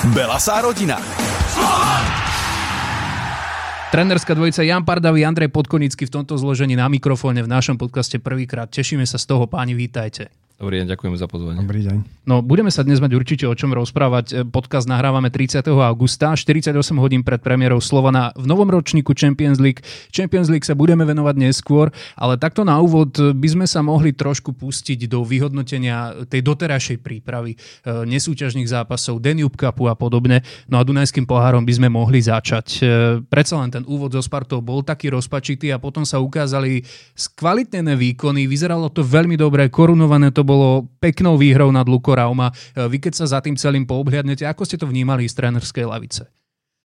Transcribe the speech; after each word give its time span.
Belasá 0.00 0.64
rodina. 0.64 0.96
Trenerská 3.92 4.32
dvojica 4.32 4.64
Jan 4.64 4.80
Pardavý, 4.80 5.28
Andrej 5.28 5.52
Podkonický 5.52 6.08
v 6.08 6.14
tomto 6.16 6.40
zložení 6.40 6.72
na 6.72 6.88
mikrofóne 6.88 7.44
v 7.44 7.52
našom 7.52 7.76
podcaste 7.76 8.16
prvýkrát. 8.16 8.72
Tešíme 8.72 9.04
sa 9.04 9.20
z 9.20 9.28
toho, 9.28 9.44
páni, 9.44 9.76
vítajte. 9.76 10.32
Dobrý 10.60 10.84
deň, 10.84 10.92
ďakujem 10.92 11.16
za 11.16 11.24
pozvanie. 11.24 11.56
Dobrý 11.56 11.80
deň. 11.88 11.96
No, 12.28 12.44
budeme 12.44 12.68
sa 12.68 12.84
dnes 12.84 13.00
mať 13.00 13.16
určite 13.16 13.48
o 13.48 13.56
čom 13.56 13.72
rozprávať. 13.72 14.44
Podcast 14.52 14.84
nahrávame 14.84 15.32
30. 15.32 15.64
augusta, 15.72 16.36
48 16.36 16.76
hodín 17.00 17.24
pred 17.24 17.40
premiérou 17.40 17.80
Slovana 17.80 18.28
v 18.36 18.44
novom 18.44 18.68
ročníku 18.68 19.16
Champions 19.16 19.56
League. 19.56 19.80
Champions 20.12 20.52
League 20.52 20.68
sa 20.68 20.76
budeme 20.76 21.08
venovať 21.08 21.40
neskôr, 21.40 21.88
ale 22.12 22.36
takto 22.36 22.60
na 22.60 22.76
úvod 22.76 23.08
by 23.16 23.48
sme 23.48 23.64
sa 23.64 23.80
mohli 23.80 24.12
trošku 24.12 24.52
pustiť 24.52 25.08
do 25.08 25.24
vyhodnotenia 25.24 26.28
tej 26.28 26.44
doterajšej 26.44 27.00
prípravy 27.00 27.56
e, 27.56 28.04
nesúťažných 28.04 28.68
zápasov, 28.68 29.16
Danube 29.16 29.56
Cupu 29.56 29.88
a 29.88 29.96
podobne. 29.96 30.44
No 30.68 30.76
a 30.76 30.84
Dunajským 30.84 31.24
pohárom 31.24 31.64
by 31.64 31.72
sme 31.72 31.88
mohli 31.88 32.20
začať. 32.20 32.66
E, 32.68 32.80
predsa 33.32 33.56
len 33.64 33.72
ten 33.72 33.84
úvod 33.88 34.12
so 34.12 34.20
Spartou 34.20 34.60
bol 34.60 34.84
taký 34.84 35.08
rozpačitý 35.08 35.72
a 35.72 35.80
potom 35.80 36.04
sa 36.04 36.20
ukázali 36.20 36.84
skvalitnené 37.16 37.96
výkony. 37.96 38.44
Vyzeralo 38.44 38.92
to 38.92 39.00
veľmi 39.00 39.40
dobre, 39.40 39.64
korunované 39.72 40.28
to 40.28 40.49
bolo 40.50 40.90
peknou 40.98 41.38
výhrou 41.38 41.70
nad 41.70 41.86
Luko 41.86 42.18
Rauma. 42.18 42.50
E, 42.50 42.90
vy 42.90 42.98
keď 42.98 43.22
sa 43.22 43.26
za 43.30 43.38
tým 43.38 43.54
celým 43.54 43.86
poobhliadnete, 43.86 44.42
ako 44.42 44.66
ste 44.66 44.74
to 44.74 44.90
vnímali 44.90 45.30
z 45.30 45.38
trénerskej 45.38 45.86
lavice? 45.86 46.26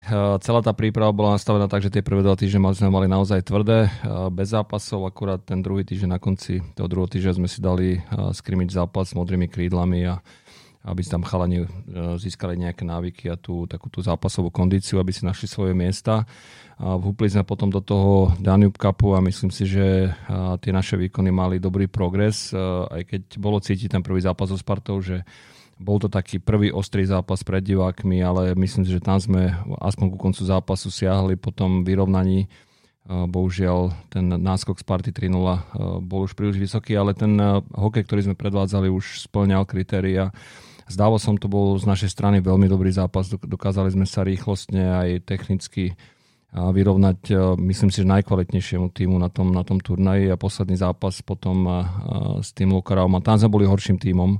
E, 0.05 0.37
celá 0.45 0.61
tá 0.61 0.77
príprava 0.77 1.17
bola 1.17 1.41
nastavená 1.41 1.65
tak, 1.65 1.81
že 1.81 1.89
tie 1.89 2.05
prvé 2.05 2.21
dva 2.21 2.37
týždne 2.37 2.61
sme 2.77 2.93
mali 2.93 3.09
naozaj 3.09 3.41
tvrdé, 3.49 3.89
e, 3.89 3.91
bez 4.29 4.53
zápasov, 4.53 5.09
akurát 5.09 5.41
ten 5.41 5.65
druhý 5.65 5.89
týždeň 5.89 6.11
na 6.13 6.21
konci 6.21 6.61
toho 6.77 6.85
druhého 6.93 7.09
týždňa 7.09 7.33
sme 7.41 7.49
si 7.49 7.65
dali 7.65 8.05
skrimiť 8.13 8.69
zápas 8.77 9.09
s 9.09 9.17
modrými 9.17 9.49
krídlami 9.49 10.05
a 10.05 10.21
aby 10.85 11.01
si 11.01 11.09
tam 11.09 11.25
chalani 11.25 11.65
získali 12.21 12.61
nejaké 12.61 12.85
návyky 12.85 13.33
a 13.33 13.41
tú 13.41 13.65
takú 13.65 13.89
tú 13.89 14.05
zápasovú 14.05 14.53
kondíciu, 14.53 15.01
aby 15.01 15.17
si 15.17 15.25
našli 15.25 15.49
svoje 15.49 15.73
miesta. 15.73 16.29
A 16.77 16.99
vhúpli 17.01 17.31
sme 17.31 17.47
potom 17.47 17.73
do 17.73 17.81
toho 17.81 18.37
Danube 18.37 18.77
Cupu 18.77 19.17
a 19.17 19.25
myslím 19.25 19.49
si, 19.49 19.65
že 19.65 20.13
tie 20.61 20.73
naše 20.75 21.01
výkony 21.01 21.33
mali 21.33 21.57
dobrý 21.57 21.89
progres, 21.89 22.53
aj 22.91 23.03
keď 23.09 23.23
bolo 23.41 23.63
cítiť 23.65 23.97
ten 23.97 24.03
prvý 24.05 24.21
zápas 24.21 24.53
so 24.53 24.59
Spartou, 24.61 25.01
že 25.01 25.25
bol 25.75 25.99
to 25.99 26.07
taký 26.07 26.39
prvý 26.39 26.71
ostrý 26.71 27.03
zápas 27.03 27.43
pred 27.43 27.65
divákmi, 27.65 28.23
ale 28.23 28.55
myslím 28.55 28.87
si, 28.87 28.95
že 28.95 29.03
tam 29.03 29.19
sme 29.19 29.55
aspoň 29.83 30.07
ku 30.13 30.19
koncu 30.19 30.43
zápasu 30.47 30.93
siahli 30.93 31.35
po 31.35 31.51
tom 31.51 31.83
vyrovnaní. 31.83 32.47
Bohužiaľ 33.05 34.09
ten 34.09 34.33
náskok 34.33 34.81
Sparty 34.81 35.13
3-0 35.13 36.03
bol 36.03 36.25
už 36.25 36.33
príliš 36.33 36.57
vysoký, 36.57 36.97
ale 36.97 37.13
ten 37.13 37.37
hokej, 37.75 38.03
ktorý 38.07 38.21
sme 38.33 38.37
predvádzali, 38.39 38.89
už 38.89 39.29
splňal 39.29 39.69
kritéria. 39.69 40.33
Zdávo 40.85 41.17
som, 41.17 41.41
to 41.41 41.49
bol 41.49 41.81
z 41.81 41.89
našej 41.89 42.13
strany 42.13 42.45
veľmi 42.45 42.69
dobrý 42.69 42.93
zápas. 42.93 43.33
Dokázali 43.33 43.93
sme 43.93 44.05
sa 44.05 44.21
rýchlostne 44.21 44.83
aj 44.85 45.09
technicky 45.25 45.97
vyrovnať, 46.55 47.35
myslím 47.59 47.91
si, 47.91 48.07
že 48.07 48.13
najkvalitnejšiemu 48.15 48.95
týmu 48.95 49.19
na 49.19 49.27
tom, 49.27 49.51
na 49.51 49.67
tom 49.67 49.83
turnaji 49.83 50.31
a 50.31 50.39
posledný 50.39 50.79
zápas 50.79 51.19
potom 51.25 51.67
s 52.39 52.55
tým 52.55 52.71
Lokaravom. 52.71 53.19
A 53.19 53.25
tam 53.25 53.35
sme 53.35 53.51
boli 53.51 53.67
horším 53.67 53.99
týmom. 53.99 54.39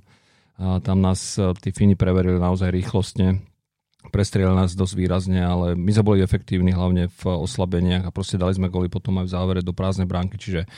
A 0.63 0.79
tam 0.79 1.03
nás 1.03 1.35
tí 1.59 1.75
Fíni 1.75 1.99
preverili 1.99 2.39
naozaj 2.39 2.71
rýchlostne. 2.71 3.43
Prestrieľali 4.05 4.69
nás 4.69 4.77
dosť 4.77 4.95
výrazne, 4.95 5.41
ale 5.43 5.75
my 5.75 5.91
sme 5.91 6.05
boli 6.05 6.21
efektívni 6.21 6.77
hlavne 6.77 7.09
v 7.09 7.23
oslabeniach 7.25 8.05
a 8.07 8.15
proste 8.15 8.37
dali 8.37 8.53
sme 8.53 8.69
goly 8.71 8.93
potom 8.93 9.17
aj 9.19 9.27
v 9.27 9.35
závere 9.35 9.61
do 9.65 9.73
prázdnej 9.73 10.05
bránky, 10.05 10.37
čiže 10.37 10.69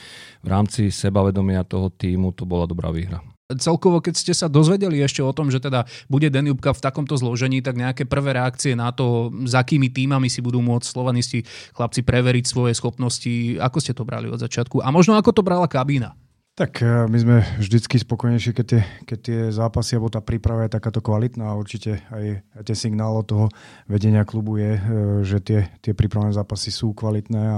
v 0.41 0.47
rámci 0.47 0.87
sebavedomia 0.89 1.67
toho 1.67 1.91
týmu 1.91 2.31
to 2.31 2.47
bola 2.47 2.63
dobrá 2.63 2.87
výhra. 2.87 3.19
Celkovo, 3.47 4.03
keď 4.03 4.11
ste 4.19 4.33
sa 4.35 4.51
dozvedeli 4.51 4.99
ešte 4.99 5.23
o 5.23 5.31
tom, 5.31 5.47
že 5.47 5.63
teda 5.63 5.87
bude 6.11 6.27
Danube 6.27 6.59
v 6.59 6.83
takomto 6.83 7.15
zložení, 7.15 7.63
tak 7.63 7.79
nejaké 7.79 8.03
prvé 8.03 8.35
reakcie 8.35 8.75
na 8.75 8.91
to, 8.91 9.31
s 9.47 9.55
akými 9.55 9.87
týmami 9.87 10.27
si 10.27 10.43
budú 10.43 10.59
môcť 10.59 10.83
slovanisti 10.83 11.47
chlapci 11.71 12.03
preveriť 12.03 12.43
svoje 12.43 12.75
schopnosti, 12.75 13.55
ako 13.55 13.79
ste 13.79 13.95
to 13.95 14.03
brali 14.03 14.27
od 14.27 14.43
začiatku 14.43 14.83
a 14.83 14.91
možno 14.91 15.15
ako 15.15 15.31
to 15.31 15.47
brala 15.47 15.63
kabína? 15.63 16.11
Tak 16.57 16.81
e, 16.81 17.05
my 17.05 17.17
sme 17.21 17.35
vždycky 17.61 18.01
spokojnejší, 18.01 18.49
keď 18.49 18.65
tie, 18.65 18.81
keď 19.05 19.19
tie 19.21 19.39
zápasy 19.53 19.93
alebo 19.93 20.09
tá 20.09 20.25
príprava 20.25 20.65
je 20.65 20.73
takáto 20.73 21.05
kvalitná 21.05 21.53
a 21.53 21.53
určite 21.53 22.01
aj, 22.09 22.41
aj 22.57 22.63
ten 22.65 22.73
signál 22.73 23.13
od 23.13 23.29
toho 23.29 23.45
vedenia 23.85 24.25
klubu 24.25 24.57
je, 24.57 24.73
e, 24.73 24.81
že 25.21 25.37
tie, 25.37 25.69
tie 25.85 25.93
prípravné 25.93 26.33
zápasy 26.33 26.73
sú 26.73 26.97
kvalitné 26.97 27.43
a, 27.53 27.57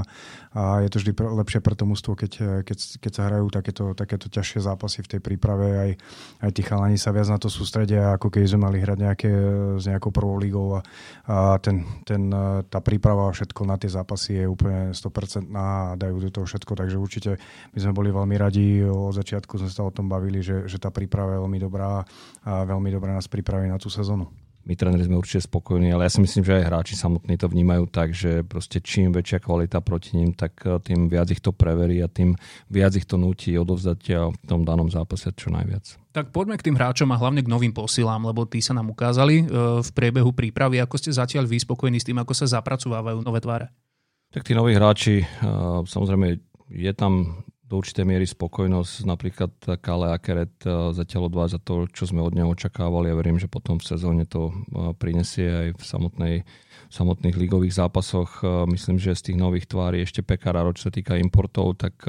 a 0.52 0.84
je 0.84 0.92
to 0.92 1.00
vždy 1.00 1.12
lepšie 1.16 1.64
pre 1.64 1.80
to 1.80 1.88
mústvo, 1.88 2.12
keď, 2.12 2.32
e, 2.44 2.52
keď, 2.68 2.78
keď 3.00 3.12
sa 3.16 3.32
hrajú 3.32 3.48
takéto, 3.48 3.96
takéto 3.96 4.28
ťažšie 4.28 4.68
zápasy 4.68 5.00
v 5.08 5.12
tej 5.16 5.20
príprave. 5.24 5.68
Aj, 5.80 5.92
aj 6.44 6.52
tí 6.52 6.60
chalani 6.68 7.00
sa 7.00 7.16
viac 7.16 7.32
na 7.32 7.40
to 7.40 7.48
sústredia, 7.48 8.20
ako 8.20 8.28
keď 8.28 8.52
sme 8.52 8.68
mali 8.68 8.84
hrať 8.84 9.00
nejaké, 9.00 9.32
s 9.80 9.88
nejakou 9.88 10.12
prvou 10.12 10.36
ligou 10.36 10.76
a, 10.76 10.84
a 11.24 11.56
ten, 11.64 11.88
ten, 12.04 12.28
tá 12.68 12.84
príprava 12.84 13.32
a 13.32 13.36
všetko 13.36 13.64
na 13.64 13.80
tie 13.80 13.88
zápasy 13.88 14.44
je 14.44 14.52
úplne 14.52 14.92
100% 14.92 15.48
a 15.56 15.96
dajú 15.96 16.20
do 16.20 16.30
toho 16.36 16.44
všetko, 16.44 16.76
takže 16.76 17.00
určite 17.00 17.40
my 17.72 17.80
sme 17.80 17.96
boli 17.96 18.12
veľmi 18.12 18.36
radi 18.36 18.89
od 18.90 19.16
začiatku 19.16 19.62
sme 19.62 19.70
sa 19.70 19.86
o 19.86 19.94
tom 19.94 20.10
bavili, 20.10 20.42
že, 20.42 20.66
že 20.66 20.82
tá 20.82 20.90
príprava 20.90 21.38
je 21.38 21.42
veľmi 21.46 21.60
dobrá 21.62 22.04
a 22.44 22.52
veľmi 22.66 22.90
dobrá 22.90 23.14
nás 23.14 23.30
pripraví 23.30 23.70
na 23.70 23.78
tú 23.78 23.88
sezónu. 23.88 24.28
My 24.68 24.78
tréneri 24.78 25.08
sme 25.08 25.18
určite 25.18 25.48
spokojní, 25.50 25.90
ale 25.90 26.06
ja 26.06 26.14
si 26.14 26.22
myslím, 26.22 26.46
že 26.46 26.62
aj 26.62 26.68
hráči 26.70 26.94
samotní 26.94 27.42
to 27.42 27.50
vnímajú 27.50 27.90
tak, 27.90 28.14
že 28.14 28.46
proste 28.46 28.78
čím 28.84 29.10
väčšia 29.10 29.42
kvalita 29.42 29.82
proti 29.82 30.20
ním, 30.20 30.36
tak 30.38 30.62
eh, 30.62 30.78
tým 30.84 31.10
viac 31.10 31.32
ich 31.34 31.42
to 31.42 31.50
preverí 31.50 31.98
a 32.04 32.12
tým 32.12 32.38
viac 32.70 32.94
ich 32.94 33.10
to 33.10 33.18
nutí 33.18 33.56
odovzdať 33.58 34.00
v 34.30 34.46
tom 34.46 34.68
danom 34.68 34.92
zápase 34.92 35.32
čo 35.34 35.50
najviac. 35.50 35.98
Tak 36.14 36.30
poďme 36.30 36.60
k 36.62 36.70
tým 36.70 36.78
hráčom 36.78 37.10
a 37.10 37.18
hlavne 37.18 37.42
k 37.42 37.50
novým 37.50 37.74
posilám, 37.74 38.30
lebo 38.30 38.46
tí 38.46 38.62
sa 38.62 38.78
nám 38.78 38.94
ukázali 38.94 39.42
eh, 39.42 39.46
v 39.82 39.90
priebehu 39.90 40.36
prípravy. 40.36 40.78
Ako 40.86 41.02
ste 41.02 41.16
zatiaľ 41.16 41.50
vy 41.50 41.64
spokojní 41.66 41.98
s 41.98 42.06
tým, 42.06 42.22
ako 42.22 42.38
sa 42.38 42.46
zapracovávajú 42.60 43.26
nové 43.26 43.42
tváre? 43.42 43.74
Tak 44.30 44.46
tí 44.46 44.54
noví 44.54 44.78
hráči, 44.78 45.24
eh, 45.24 45.28
samozrejme 45.82 46.38
je 46.70 46.94
tam 46.94 47.42
do 47.70 47.78
určitej 47.78 48.02
miery 48.02 48.26
spokojnosť. 48.26 49.06
Napríklad 49.06 49.54
Kale 49.78 50.10
Akeret 50.10 50.58
eh, 50.66 50.90
zatiaľ 50.90 51.30
odvádza 51.30 51.62
to, 51.62 51.86
čo 51.94 52.10
sme 52.10 52.26
od 52.26 52.34
neho 52.34 52.50
očakávali 52.50 53.14
a 53.14 53.16
verím, 53.16 53.38
že 53.38 53.46
potom 53.46 53.78
v 53.78 53.86
sezóne 53.86 54.26
to 54.26 54.50
eh, 54.50 54.92
prinesie 54.98 55.46
aj 55.46 55.68
v 55.78 55.84
samotnej, 55.86 56.36
v 56.90 56.94
samotných 56.94 57.38
ligových 57.38 57.78
zápasoch. 57.78 58.42
Eh, 58.42 58.66
myslím, 58.74 58.98
že 58.98 59.14
z 59.14 59.32
tých 59.32 59.38
nových 59.38 59.70
tvári 59.70 60.02
ešte 60.02 60.26
Pekara, 60.26 60.66
čo 60.74 60.90
sa 60.90 60.92
týka 60.92 61.22
importov, 61.22 61.78
tak 61.78 62.02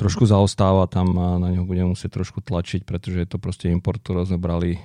trošku 0.00 0.24
zaostáva. 0.24 0.88
Tam 0.88 1.12
na 1.12 1.52
neho 1.52 1.68
budeme 1.68 1.92
musieť 1.92 2.16
trošku 2.16 2.40
tlačiť, 2.40 2.88
pretože 2.88 3.20
je 3.20 3.28
to 3.28 3.36
proste 3.36 3.68
import, 3.68 4.00
ktorý 4.00 4.24
sme 4.24 4.40
brali 4.40 4.78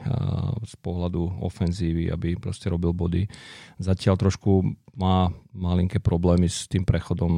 z 0.66 0.74
pohľadu 0.82 1.40
ofenzívy, 1.46 2.12
aby 2.12 2.36
proste 2.36 2.68
robil 2.68 2.92
body. 2.92 3.30
Zatiaľ 3.78 4.20
trošku 4.20 4.66
má 4.98 5.30
malinké 5.54 6.02
problémy 6.02 6.50
s 6.50 6.66
tým 6.70 6.86
prechodom 6.86 7.34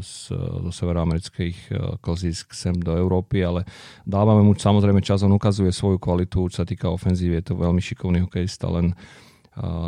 z, 0.00 0.32
zo 0.68 0.72
severoamerických 0.72 1.72
klzísk 2.08 2.56
sem 2.56 2.72
do 2.72 2.96
Európy, 2.96 3.44
ale 3.44 3.68
dávame 4.08 4.40
mu 4.40 4.56
samozrejme 4.56 5.04
čas, 5.04 5.20
on 5.20 5.36
ukazuje 5.36 5.68
svoju 5.68 6.00
kvalitu, 6.00 6.48
čo 6.48 6.64
sa 6.64 6.66
týka 6.66 6.88
ofenzívy, 6.88 7.44
je 7.44 7.52
to 7.52 7.60
veľmi 7.60 7.84
šikovný 7.84 8.24
hokejista, 8.24 8.72
len 8.72 8.96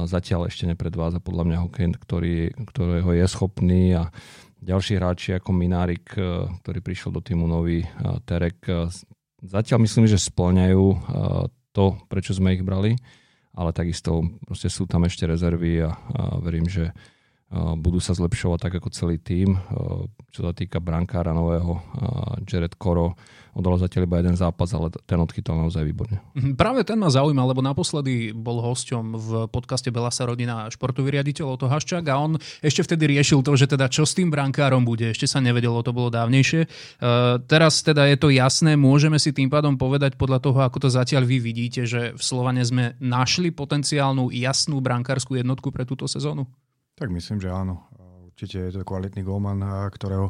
zatiaľ 0.05 0.51
ešte 0.51 0.69
nepredváza 0.69 1.23
podľa 1.23 1.45
mňa 1.47 1.59
hokej, 1.65 1.87
ktorý, 1.97 2.37
ktorého 2.69 3.11
je 3.17 3.25
schopný 3.31 3.97
a 3.97 4.11
ďalší 4.61 4.99
hráči 4.99 5.31
ako 5.39 5.57
Minárik, 5.57 6.11
uh, 6.19 6.51
ktorý 6.61 6.85
prišiel 6.85 7.15
do 7.15 7.23
týmu 7.25 7.49
nový, 7.49 7.87
uh, 7.87 8.19
Terek, 8.27 8.61
uh, 8.69 8.91
zatiaľ 9.41 9.79
myslím, 9.87 10.05
že 10.11 10.21
splňajú 10.21 10.85
to, 11.71 11.85
prečo 12.11 12.35
sme 12.37 12.59
ich 12.59 12.67
brali 12.67 12.99
ale 13.55 13.75
takisto 13.75 14.23
sú 14.55 14.85
tam 14.87 15.07
ešte 15.07 15.27
rezervy 15.27 15.83
a, 15.83 15.91
a 15.91 16.23
verím, 16.39 16.71
že 16.71 16.95
budú 17.51 17.99
sa 17.99 18.15
zlepšovať 18.15 18.59
tak 18.63 18.73
ako 18.79 18.89
celý 18.95 19.19
tím. 19.19 19.59
Čo 20.31 20.47
sa 20.47 20.53
týka 20.55 20.79
brankára 20.79 21.35
nového, 21.35 21.83
Jared 22.47 22.79
Koro, 22.79 23.19
odal 23.51 23.75
zatiaľ 23.83 24.07
iba 24.07 24.23
jeden 24.23 24.39
zápas, 24.39 24.71
ale 24.71 24.95
ten 25.03 25.19
odchytal 25.19 25.59
naozaj 25.59 25.83
výborne. 25.83 26.23
Mhm, 26.39 26.55
práve 26.55 26.87
ten 26.87 26.95
ma 26.95 27.11
zaujíma, 27.11 27.43
lebo 27.51 27.59
naposledy 27.59 28.31
bol 28.31 28.63
hosťom 28.63 29.05
v 29.19 29.29
podcaste 29.51 29.91
Belasa 29.91 30.23
rodina 30.23 30.71
športový 30.71 31.19
riaditeľ 31.19 31.59
Oto 31.59 31.67
Haščák 31.67 32.07
a 32.07 32.15
on 32.15 32.39
ešte 32.63 32.87
vtedy 32.87 33.19
riešil 33.19 33.43
to, 33.43 33.59
že 33.59 33.67
teda 33.67 33.91
čo 33.91 34.07
s 34.07 34.15
tým 34.15 34.31
brankárom 34.31 34.87
bude. 34.87 35.11
Ešte 35.11 35.27
sa 35.27 35.43
nevedelo, 35.43 35.83
to 35.83 35.91
bolo 35.91 36.15
dávnejšie. 36.15 36.71
Teraz 37.51 37.83
teda 37.83 38.07
je 38.07 38.17
to 38.23 38.31
jasné, 38.31 38.79
môžeme 38.79 39.19
si 39.19 39.35
tým 39.35 39.51
pádom 39.51 39.75
povedať 39.75 40.15
podľa 40.15 40.39
toho, 40.39 40.63
ako 40.63 40.87
to 40.87 40.89
zatiaľ 40.95 41.27
vy 41.27 41.43
vidíte, 41.43 41.83
že 41.83 42.15
v 42.15 42.23
Slovane 42.23 42.63
sme 42.63 42.95
našli 43.03 43.51
potenciálnu 43.51 44.31
jasnú 44.31 44.79
brankárskú 44.79 45.35
jednotku 45.35 45.75
pre 45.75 45.83
túto 45.83 46.07
sezónu? 46.07 46.47
Tak 47.01 47.09
myslím, 47.09 47.41
že 47.41 47.49
áno. 47.49 47.81
Určite 48.29 48.69
je 48.69 48.73
to 48.77 48.85
kvalitný 48.85 49.25
golman, 49.25 49.89
ktorého, 49.89 50.29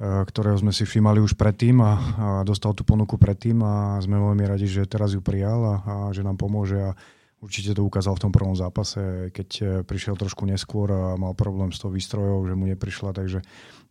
ktorého 0.00 0.56
sme 0.60 0.76
si 0.76 0.84
všímali 0.84 1.24
už 1.24 1.40
predtým 1.40 1.80
a, 1.80 1.92
a 1.92 2.26
dostal 2.44 2.76
tú 2.76 2.84
ponuku 2.84 3.16
predtým 3.16 3.64
a 3.64 3.96
sme 4.04 4.20
veľmi 4.20 4.44
radi, 4.44 4.68
že 4.68 4.84
teraz 4.84 5.16
ju 5.16 5.24
prijal 5.24 5.60
a, 5.64 5.74
a 5.80 5.94
že 6.12 6.20
nám 6.20 6.36
pomôže 6.36 6.76
a 6.76 6.92
určite 7.40 7.72
to 7.72 7.84
ukázal 7.84 8.16
v 8.16 8.22
tom 8.28 8.32
prvom 8.32 8.52
zápase, 8.52 9.32
keď 9.32 9.48
e, 9.60 9.64
prišiel 9.84 10.16
trošku 10.20 10.44
neskôr 10.44 10.92
a 10.92 11.16
mal 11.16 11.32
problém 11.32 11.72
s 11.72 11.80
tou 11.80 11.88
výstrojou, 11.88 12.44
že 12.44 12.56
mu 12.56 12.68
neprišla, 12.68 13.16
takže, 13.16 13.40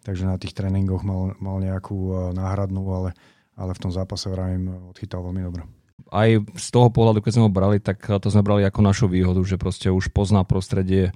takže 0.05 0.29
na 0.29 0.37
tých 0.37 0.53
tréningoch 0.53 1.01
mal, 1.01 1.33
mal 1.41 1.57
nejakú 1.57 1.97
e, 1.97 2.13
náhradnú, 2.37 2.85
ale, 2.93 3.17
ale 3.57 3.73
v 3.73 3.81
tom 3.81 3.91
zápase 3.93 4.29
vravím 4.29 4.93
odchytal 4.93 5.25
veľmi 5.25 5.43
dobre 5.45 5.63
aj 6.09 6.57
z 6.57 6.67
toho 6.73 6.89
pohľadu, 6.89 7.21
keď 7.21 7.37
sme 7.37 7.45
ho 7.45 7.53
brali, 7.53 7.77
tak 7.77 8.01
to 8.01 8.33
sme 8.33 8.41
brali 8.41 8.65
ako 8.65 8.81
našu 8.81 9.05
výhodu, 9.05 9.37
že 9.45 9.61
proste 9.61 9.93
už 9.93 10.09
pozná 10.09 10.41
prostredie, 10.41 11.13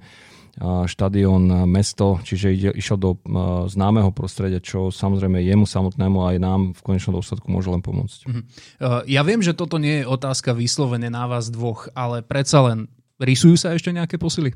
štadión, 0.62 1.66
mesto, 1.66 2.22
čiže 2.22 2.46
ide, 2.54 2.70
išiel 2.78 2.94
do 2.94 3.18
známeho 3.66 4.14
prostredia, 4.14 4.62
čo 4.62 4.94
samozrejme 4.94 5.42
jemu 5.42 5.66
samotnému 5.66 6.22
aj 6.30 6.36
nám 6.38 6.60
v 6.78 6.80
konečnom 6.86 7.18
dôsledku 7.18 7.50
môže 7.50 7.74
len 7.74 7.82
pomôcť. 7.82 8.20
Mhm. 8.30 8.40
Ja 9.10 9.26
viem, 9.26 9.42
že 9.42 9.56
toto 9.56 9.82
nie 9.82 10.02
je 10.02 10.10
otázka 10.10 10.54
vyslovene 10.54 11.10
na 11.10 11.26
vás 11.26 11.50
dvoch, 11.50 11.90
ale 11.98 12.22
predsa 12.22 12.62
len 12.70 12.86
rysujú 13.18 13.58
sa 13.58 13.74
ešte 13.74 13.90
nejaké 13.90 14.14
posily? 14.14 14.54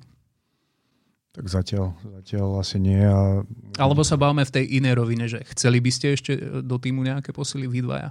Tak 1.35 1.47
zatiaľ, 1.47 1.95
zatiaľ 2.03 2.63
asi 2.63 2.83
nie. 2.83 2.99
A... 2.99 3.47
Alebo 3.79 4.03
sa 4.03 4.19
bavíme 4.19 4.43
v 4.43 4.55
tej 4.55 4.65
inej 4.83 4.95
rovine, 4.99 5.31
že 5.31 5.43
chceli 5.55 5.79
by 5.79 5.91
ste 5.95 6.19
ešte 6.19 6.35
do 6.67 6.77
týmu 6.83 7.07
nejaké 7.07 7.31
posily 7.31 7.71
vy 7.71 7.87
dvaja? 7.87 8.11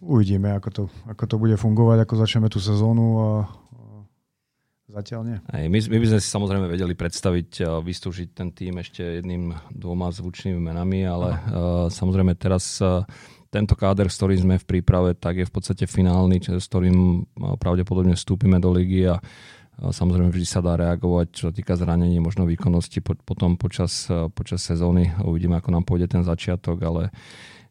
Uvidíme, 0.00 0.54
ako 0.54 0.68
to, 0.70 0.82
ako 1.10 1.24
to 1.26 1.36
bude 1.36 1.56
fungovať, 1.60 2.06
ako 2.06 2.14
začneme 2.16 2.48
tú 2.48 2.62
sezónu 2.62 3.06
a, 3.18 3.28
Zatiaľ 4.90 5.20
nie. 5.22 5.38
Aj, 5.46 5.64
my, 5.70 5.78
my 5.86 5.98
by 6.02 6.06
sme 6.10 6.18
si 6.18 6.28
samozrejme 6.34 6.66
vedeli 6.66 6.98
predstaviť 6.98 7.48
a 7.62 7.78
vystúžiť 7.78 8.28
ten 8.34 8.50
tým 8.50 8.82
ešte 8.82 9.22
jedným, 9.22 9.54
dvoma 9.70 10.10
zvučnými 10.10 10.58
menami, 10.58 11.06
ale 11.06 11.38
uh, 11.38 11.40
samozrejme 11.86 12.34
teraz 12.34 12.82
uh, 12.82 13.06
tento 13.54 13.78
káder, 13.78 14.10
s 14.10 14.18
ktorým 14.18 14.42
sme 14.42 14.56
v 14.58 14.66
príprave, 14.66 15.14
tak 15.14 15.38
je 15.38 15.46
v 15.46 15.52
podstate 15.54 15.86
finálny, 15.86 16.42
s 16.42 16.66
ktorým 16.66 17.22
uh, 17.22 17.54
pravdepodobne 17.54 18.18
vstúpime 18.18 18.58
do 18.58 18.74
ligy 18.74 19.06
a 19.06 19.22
uh, 19.22 19.94
samozrejme 19.94 20.34
vždy 20.34 20.46
sa 20.46 20.58
dá 20.58 20.74
reagovať, 20.74 21.26
čo 21.38 21.42
sa 21.50 21.52
týka 21.54 21.78
zranení, 21.78 22.18
možno 22.18 22.50
výkonnosti 22.50 22.98
po, 22.98 23.14
potom 23.14 23.54
počas, 23.54 24.10
uh, 24.10 24.26
počas 24.26 24.58
sezóny. 24.66 25.14
Uvidíme, 25.22 25.54
ako 25.62 25.70
nám 25.70 25.86
pôjde 25.86 26.10
ten 26.10 26.26
začiatok, 26.26 26.82
ale 26.82 27.14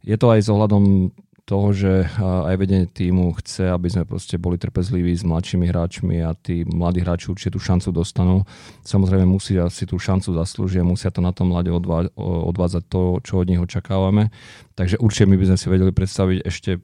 je 0.08 0.16
to 0.16 0.32
aj 0.32 0.40
s 0.40 0.48
ohľadom 0.48 1.12
toho, 1.50 1.74
že 1.74 2.06
aj 2.22 2.54
vedenie 2.62 2.86
týmu 2.86 3.34
chce, 3.42 3.74
aby 3.74 3.90
sme 3.90 4.06
proste 4.06 4.38
boli 4.38 4.62
trpezliví 4.62 5.10
s 5.18 5.26
mladšími 5.26 5.66
hráčmi 5.66 6.22
a 6.22 6.38
tí 6.38 6.62
mladí 6.62 7.02
hráči 7.02 7.34
určite 7.34 7.58
tú 7.58 7.60
šancu 7.60 7.90
dostanú. 7.90 8.46
Samozrejme 8.86 9.26
musia 9.26 9.66
si 9.74 9.90
tú 9.90 9.98
šancu 9.98 10.38
zaslúžiť, 10.38 10.86
musia 10.86 11.10
to 11.10 11.26
na 11.26 11.34
tom 11.34 11.50
mlade 11.50 11.74
odvádzať 11.74 12.86
to, 12.86 13.18
čo 13.26 13.42
od 13.42 13.50
nich 13.50 13.58
očakávame. 13.58 14.30
Takže 14.78 15.02
určite 15.02 15.26
my 15.26 15.42
by 15.42 15.46
sme 15.50 15.58
si 15.58 15.68
vedeli 15.74 15.90
predstaviť 15.90 16.40
ešte 16.46 16.78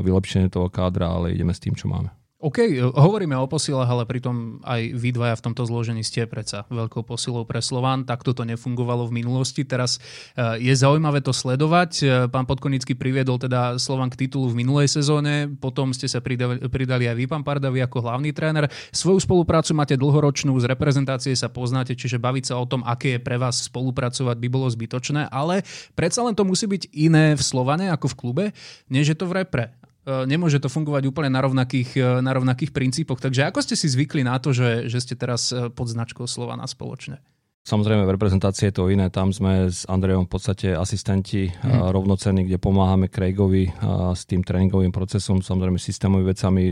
vylepšenie 0.00 0.48
toho 0.48 0.72
kádra, 0.72 1.12
ale 1.12 1.36
ideme 1.36 1.52
s 1.52 1.60
tým, 1.60 1.76
čo 1.76 1.92
máme. 1.92 2.08
OK, 2.38 2.70
hovoríme 2.94 3.34
o 3.34 3.50
posilách, 3.50 3.90
ale 3.90 4.06
pritom 4.06 4.62
aj 4.62 4.94
vy 4.94 5.10
dvaja 5.10 5.42
v 5.42 5.44
tomto 5.50 5.66
zložení 5.66 6.06
ste 6.06 6.22
predsa 6.22 6.70
veľkou 6.70 7.02
posilou 7.02 7.42
pre 7.42 7.58
Slován. 7.58 8.06
Takto 8.06 8.30
to 8.30 8.46
nefungovalo 8.46 9.10
v 9.10 9.18
minulosti. 9.18 9.66
Teraz 9.66 9.98
e, 10.38 10.62
je 10.62 10.70
zaujímavé 10.70 11.18
to 11.18 11.34
sledovať. 11.34 11.90
E, 11.98 12.06
pán 12.30 12.46
Podkonický 12.46 12.94
priviedol 12.94 13.42
teda 13.42 13.74
Slován 13.82 14.06
k 14.14 14.22
titulu 14.22 14.54
v 14.54 14.62
minulej 14.62 14.86
sezóne, 14.86 15.50
potom 15.50 15.90
ste 15.90 16.06
sa 16.06 16.22
pridali, 16.22 16.62
pridali 16.70 17.10
aj 17.10 17.18
vy, 17.18 17.26
pán 17.26 17.42
Pardavi, 17.42 17.82
ako 17.82 18.06
hlavný 18.06 18.30
tréner. 18.30 18.70
Svoju 18.94 19.18
spoluprácu 19.18 19.74
máte 19.74 19.98
dlhoročnú, 19.98 20.54
z 20.62 20.70
reprezentácie 20.70 21.34
sa 21.34 21.50
poznáte, 21.50 21.98
čiže 21.98 22.22
baviť 22.22 22.54
sa 22.54 22.62
o 22.62 22.70
tom, 22.70 22.86
aké 22.86 23.18
je 23.18 23.20
pre 23.26 23.34
vás 23.34 23.66
spolupracovať, 23.66 24.38
by 24.38 24.46
bolo 24.46 24.70
zbytočné, 24.70 25.26
ale 25.34 25.66
predsa 25.98 26.22
len 26.22 26.38
to 26.38 26.46
musí 26.46 26.70
byť 26.70 26.86
iné 26.94 27.34
v 27.34 27.42
Slovane 27.42 27.90
ako 27.90 28.14
v 28.14 28.18
klube, 28.18 28.44
než 28.86 29.10
je 29.10 29.18
to 29.18 29.26
v 29.26 29.42
repre. 29.42 29.74
E, 30.06 30.24
nemôže 30.24 30.62
to 30.62 30.70
fungovať 30.70 31.04
úplne 31.10 31.28
na 31.32 31.44
rovnakých, 31.44 31.90
e, 31.98 32.24
na 32.24 32.32
rovnakých 32.32 32.72
princípoch. 32.72 33.20
Takže 33.20 33.50
ako 33.50 33.60
ste 33.60 33.74
si 33.74 33.90
zvykli 33.90 34.24
na 34.24 34.38
to, 34.38 34.54
že, 34.54 34.88
že 34.88 35.02
ste 35.02 35.14
teraz 35.18 35.50
e, 35.50 35.68
pod 35.68 35.90
značkou 35.90 36.24
Slovana 36.24 36.64
spoločne? 36.64 37.20
Samozrejme, 37.68 38.08
v 38.08 38.16
reprezentácii 38.16 38.72
je 38.72 38.74
to 38.80 38.88
iné. 38.88 39.12
Tam 39.12 39.28
sme 39.28 39.68
s 39.68 39.84
Andrejom 39.84 40.24
v 40.24 40.32
podstate 40.32 40.72
asistenti 40.72 41.52
mm. 41.52 41.92
rovnocenní, 41.92 42.48
kde 42.48 42.56
pomáhame 42.56 43.12
Craigovi 43.12 43.68
s 44.16 44.24
tým 44.24 44.40
tréningovým 44.40 44.88
procesom, 44.88 45.44
samozrejme 45.44 45.76
systémovými 45.76 46.32
vecami, 46.32 46.62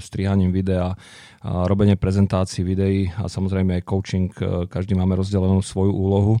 strihaním 0.00 0.48
videa, 0.48 0.96
robenie 1.44 2.00
prezentácií 2.00 2.64
videí 2.64 3.12
a 3.20 3.28
samozrejme 3.28 3.76
aj 3.76 3.82
coaching. 3.84 4.32
Každý 4.72 4.96
máme 4.96 5.20
rozdelenú 5.20 5.60
svoju 5.60 5.92
úlohu 5.92 6.40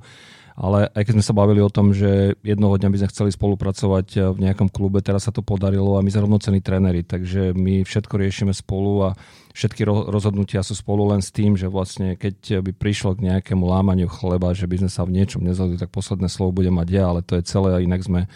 ale 0.58 0.90
aj 0.90 1.06
keď 1.06 1.14
sme 1.14 1.28
sa 1.30 1.38
bavili 1.38 1.62
o 1.62 1.70
tom, 1.70 1.94
že 1.94 2.34
jednoho 2.42 2.74
dňa 2.74 2.90
by 2.90 2.98
sme 2.98 3.12
chceli 3.14 3.30
spolupracovať 3.30 4.06
eh, 4.18 4.20
v 4.34 4.38
nejakom 4.42 4.66
klube, 4.66 4.98
teraz 4.98 5.30
sa 5.30 5.32
to 5.32 5.46
podarilo 5.46 5.94
a 5.94 6.02
my 6.02 6.10
sme 6.10 6.26
rovnocení 6.26 6.58
tréneri, 6.58 7.06
takže 7.06 7.54
my 7.54 7.86
všetko 7.86 8.14
riešime 8.18 8.50
spolu 8.50 9.06
a 9.06 9.14
všetky 9.54 9.86
rozhodnutia 9.86 10.66
sú 10.66 10.74
spolu 10.74 11.14
len 11.14 11.22
s 11.22 11.30
tým, 11.30 11.54
že 11.54 11.70
vlastne 11.70 12.18
keď 12.18 12.58
by 12.58 12.74
prišlo 12.74 13.14
k 13.14 13.30
nejakému 13.30 13.62
lámaniu 13.62 14.10
chleba, 14.10 14.50
že 14.50 14.66
by 14.66 14.82
sme 14.82 14.90
sa 14.90 15.06
v 15.06 15.14
niečom 15.14 15.46
nezhodli, 15.46 15.78
tak 15.78 15.94
posledné 15.94 16.26
slovo 16.26 16.50
bude 16.50 16.74
mať 16.74 16.88
ja, 16.90 17.06
ale 17.06 17.22
to 17.22 17.38
je 17.38 17.46
celé 17.46 17.78
a 17.78 17.82
inak 17.82 18.02
sme 18.02 18.26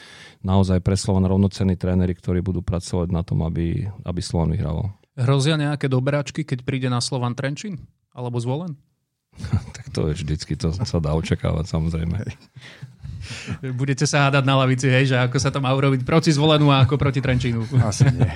naozaj 0.47 0.79
pre 0.83 0.95
Slovan 0.95 1.27
rovnocenní 1.27 1.75
tréneri, 1.75 2.15
ktorí 2.15 2.39
budú 2.39 2.63
pracovať 2.63 3.11
na 3.11 3.27
tom, 3.27 3.43
aby, 3.43 3.87
aby 4.07 4.21
Slovan 4.23 4.55
vyhrával. 4.55 4.95
Hrozia 5.19 5.61
nejaké 5.61 5.87
dobráčky, 5.91 6.43
keď 6.43 6.67
príde 6.67 6.89
na 6.89 6.99
Slovan 6.99 7.37
Trenčín? 7.37 7.83
Alebo 8.13 8.41
zvolen? 8.41 8.77
tak 9.77 9.87
to 9.93 10.11
je 10.11 10.23
vždycky, 10.23 10.57
to 10.57 10.73
sa 10.73 10.99
dá 11.01 11.17
očakávať 11.17 11.67
samozrejme. 11.69 12.19
Budete 13.79 14.03
sa 14.03 14.29
hádať 14.29 14.45
na 14.45 14.59
lavici, 14.59 14.91
hej, 14.91 15.15
že 15.15 15.17
ako 15.17 15.39
sa 15.39 15.55
to 15.55 15.63
má 15.63 15.71
urobiť 15.71 16.03
proti 16.03 16.35
zvolenú 16.35 16.75
a 16.75 16.83
ako 16.83 16.99
proti 16.99 17.23
Trenčínu. 17.23 17.71
Asi 17.79 18.11
nie. 18.11 18.27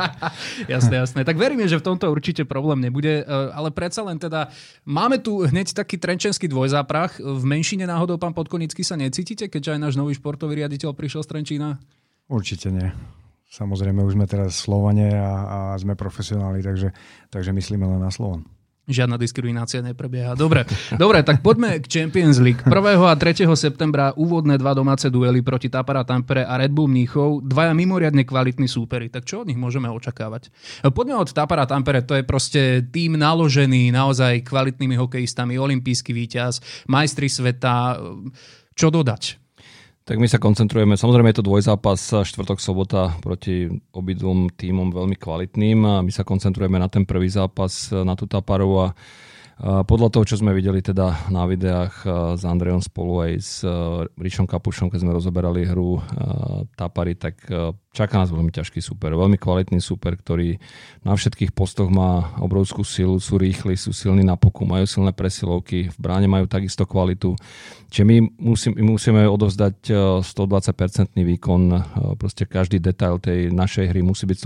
jasné, 0.72 1.04
jasné. 1.04 1.20
Tak 1.28 1.36
veríme, 1.36 1.68
že 1.68 1.76
v 1.76 1.86
tomto 1.92 2.08
určite 2.08 2.48
problém 2.48 2.80
nebude, 2.80 3.22
e, 3.22 3.24
ale 3.28 3.68
predsa 3.68 4.00
len 4.00 4.16
teda 4.16 4.48
máme 4.88 5.20
tu 5.20 5.44
hneď 5.44 5.76
taký 5.76 6.00
trenčenský 6.00 6.48
dvojzáprach. 6.48 7.20
V 7.20 7.44
menšine 7.44 7.84
náhodou 7.84 8.16
pán 8.16 8.32
Podkonický 8.32 8.80
sa 8.80 8.96
necítite, 8.96 9.52
keďže 9.52 9.76
aj 9.76 9.80
náš 9.80 9.94
nový 10.00 10.16
športový 10.16 10.64
riaditeľ 10.64 10.96
prišiel 10.96 11.20
z 11.24 11.28
Trenčína? 11.28 11.76
Určite 12.32 12.72
nie. 12.72 12.88
Samozrejme, 13.48 14.04
už 14.04 14.16
sme 14.16 14.28
teraz 14.28 14.60
Slovane 14.60 15.08
a, 15.16 15.32
a 15.48 15.58
sme 15.80 15.96
profesionáli, 15.96 16.60
takže, 16.60 16.92
takže 17.32 17.56
myslíme 17.56 17.84
len 17.84 18.00
na 18.04 18.12
Slovan. 18.12 18.44
Žiadna 18.88 19.20
diskriminácia 19.20 19.84
neprebieha. 19.84 20.32
Dobre, 20.32 20.64
dobre, 20.96 21.20
tak 21.20 21.44
poďme 21.44 21.76
k 21.76 21.86
Champions 21.86 22.40
League. 22.40 22.64
1. 22.64 22.72
a 22.72 23.12
3. 23.20 23.44
septembra 23.52 24.16
úvodné 24.16 24.56
dva 24.56 24.72
domáce 24.72 25.12
duely 25.12 25.44
proti 25.44 25.68
Tapara 25.68 26.08
Tampere 26.08 26.48
a 26.48 26.56
Red 26.56 26.72
Bull 26.72 26.88
Mníchov. 26.88 27.44
Dvaja 27.44 27.76
mimoriadne 27.76 28.24
kvalitní 28.24 28.64
súperi. 28.64 29.12
Tak 29.12 29.28
čo 29.28 29.44
od 29.44 29.52
nich 29.52 29.60
môžeme 29.60 29.92
očakávať? 29.92 30.48
Poďme 30.96 31.20
od 31.20 31.28
Tapara 31.36 31.68
Tampere. 31.68 32.00
To 32.00 32.16
je 32.16 32.24
proste 32.24 32.88
tým 32.88 33.20
naložený 33.20 33.92
naozaj 33.92 34.48
kvalitnými 34.48 34.96
hokejistami, 34.96 35.60
olimpijský 35.60 36.16
víťaz, 36.16 36.88
majstri 36.88 37.28
sveta. 37.28 38.00
Čo 38.72 38.88
dodať? 38.88 39.47
Tak 40.08 40.16
my 40.16 40.24
sa 40.24 40.40
koncentrujeme, 40.40 40.96
samozrejme 40.96 41.36
je 41.36 41.44
to 41.44 41.48
dvojzápas, 41.52 42.24
štvrtok, 42.24 42.64
sobota 42.64 43.12
proti 43.20 43.68
obidvom 43.92 44.48
týmom 44.48 44.88
veľmi 44.88 45.12
kvalitným 45.20 45.84
a 45.84 46.00
my 46.00 46.08
sa 46.08 46.24
koncentrujeme 46.24 46.80
na 46.80 46.88
ten 46.88 47.04
prvý 47.04 47.28
zápas, 47.28 47.92
na 47.92 48.16
tú 48.16 48.24
Taparu 48.24 48.88
a 48.88 48.96
podľa 49.84 50.08
toho, 50.08 50.24
čo 50.24 50.40
sme 50.40 50.56
videli 50.56 50.80
teda 50.80 51.28
na 51.28 51.44
videách 51.44 52.08
s 52.40 52.42
Andrejom 52.46 52.80
spolu 52.80 53.28
aj 53.28 53.32
s 53.36 53.60
Ričom 54.16 54.48
Kapušom, 54.48 54.88
keď 54.88 55.04
sme 55.04 55.12
rozoberali 55.12 55.68
hru 55.68 56.00
Tapary, 56.72 57.12
tak 57.12 57.44
čaká 57.98 58.22
nás 58.22 58.30
veľmi 58.30 58.54
ťažký 58.54 58.78
super, 58.78 59.10
veľmi 59.18 59.34
kvalitný 59.34 59.82
super, 59.82 60.14
ktorý 60.14 60.62
na 61.02 61.18
všetkých 61.18 61.50
postoch 61.50 61.90
má 61.90 62.30
obrovskú 62.38 62.86
silu, 62.86 63.18
sú 63.18 63.42
rýchli, 63.42 63.74
sú 63.74 63.90
silní 63.90 64.22
na 64.22 64.38
poku, 64.38 64.62
majú 64.62 64.86
silné 64.86 65.10
presilovky, 65.10 65.90
v 65.90 65.98
bráne 65.98 66.30
majú 66.30 66.46
takisto 66.46 66.86
kvalitu. 66.86 67.34
Čiže 67.88 68.04
my, 68.04 68.16
musí, 68.36 68.68
my 68.68 68.84
musíme 68.84 69.24
odovzdať 69.24 69.90
120% 70.20 71.16
výkon, 71.16 71.62
proste 72.20 72.44
každý 72.44 72.76
detail 72.76 73.16
tej 73.16 73.48
našej 73.48 73.88
hry 73.96 74.04
musí 74.04 74.28
byť 74.28 74.38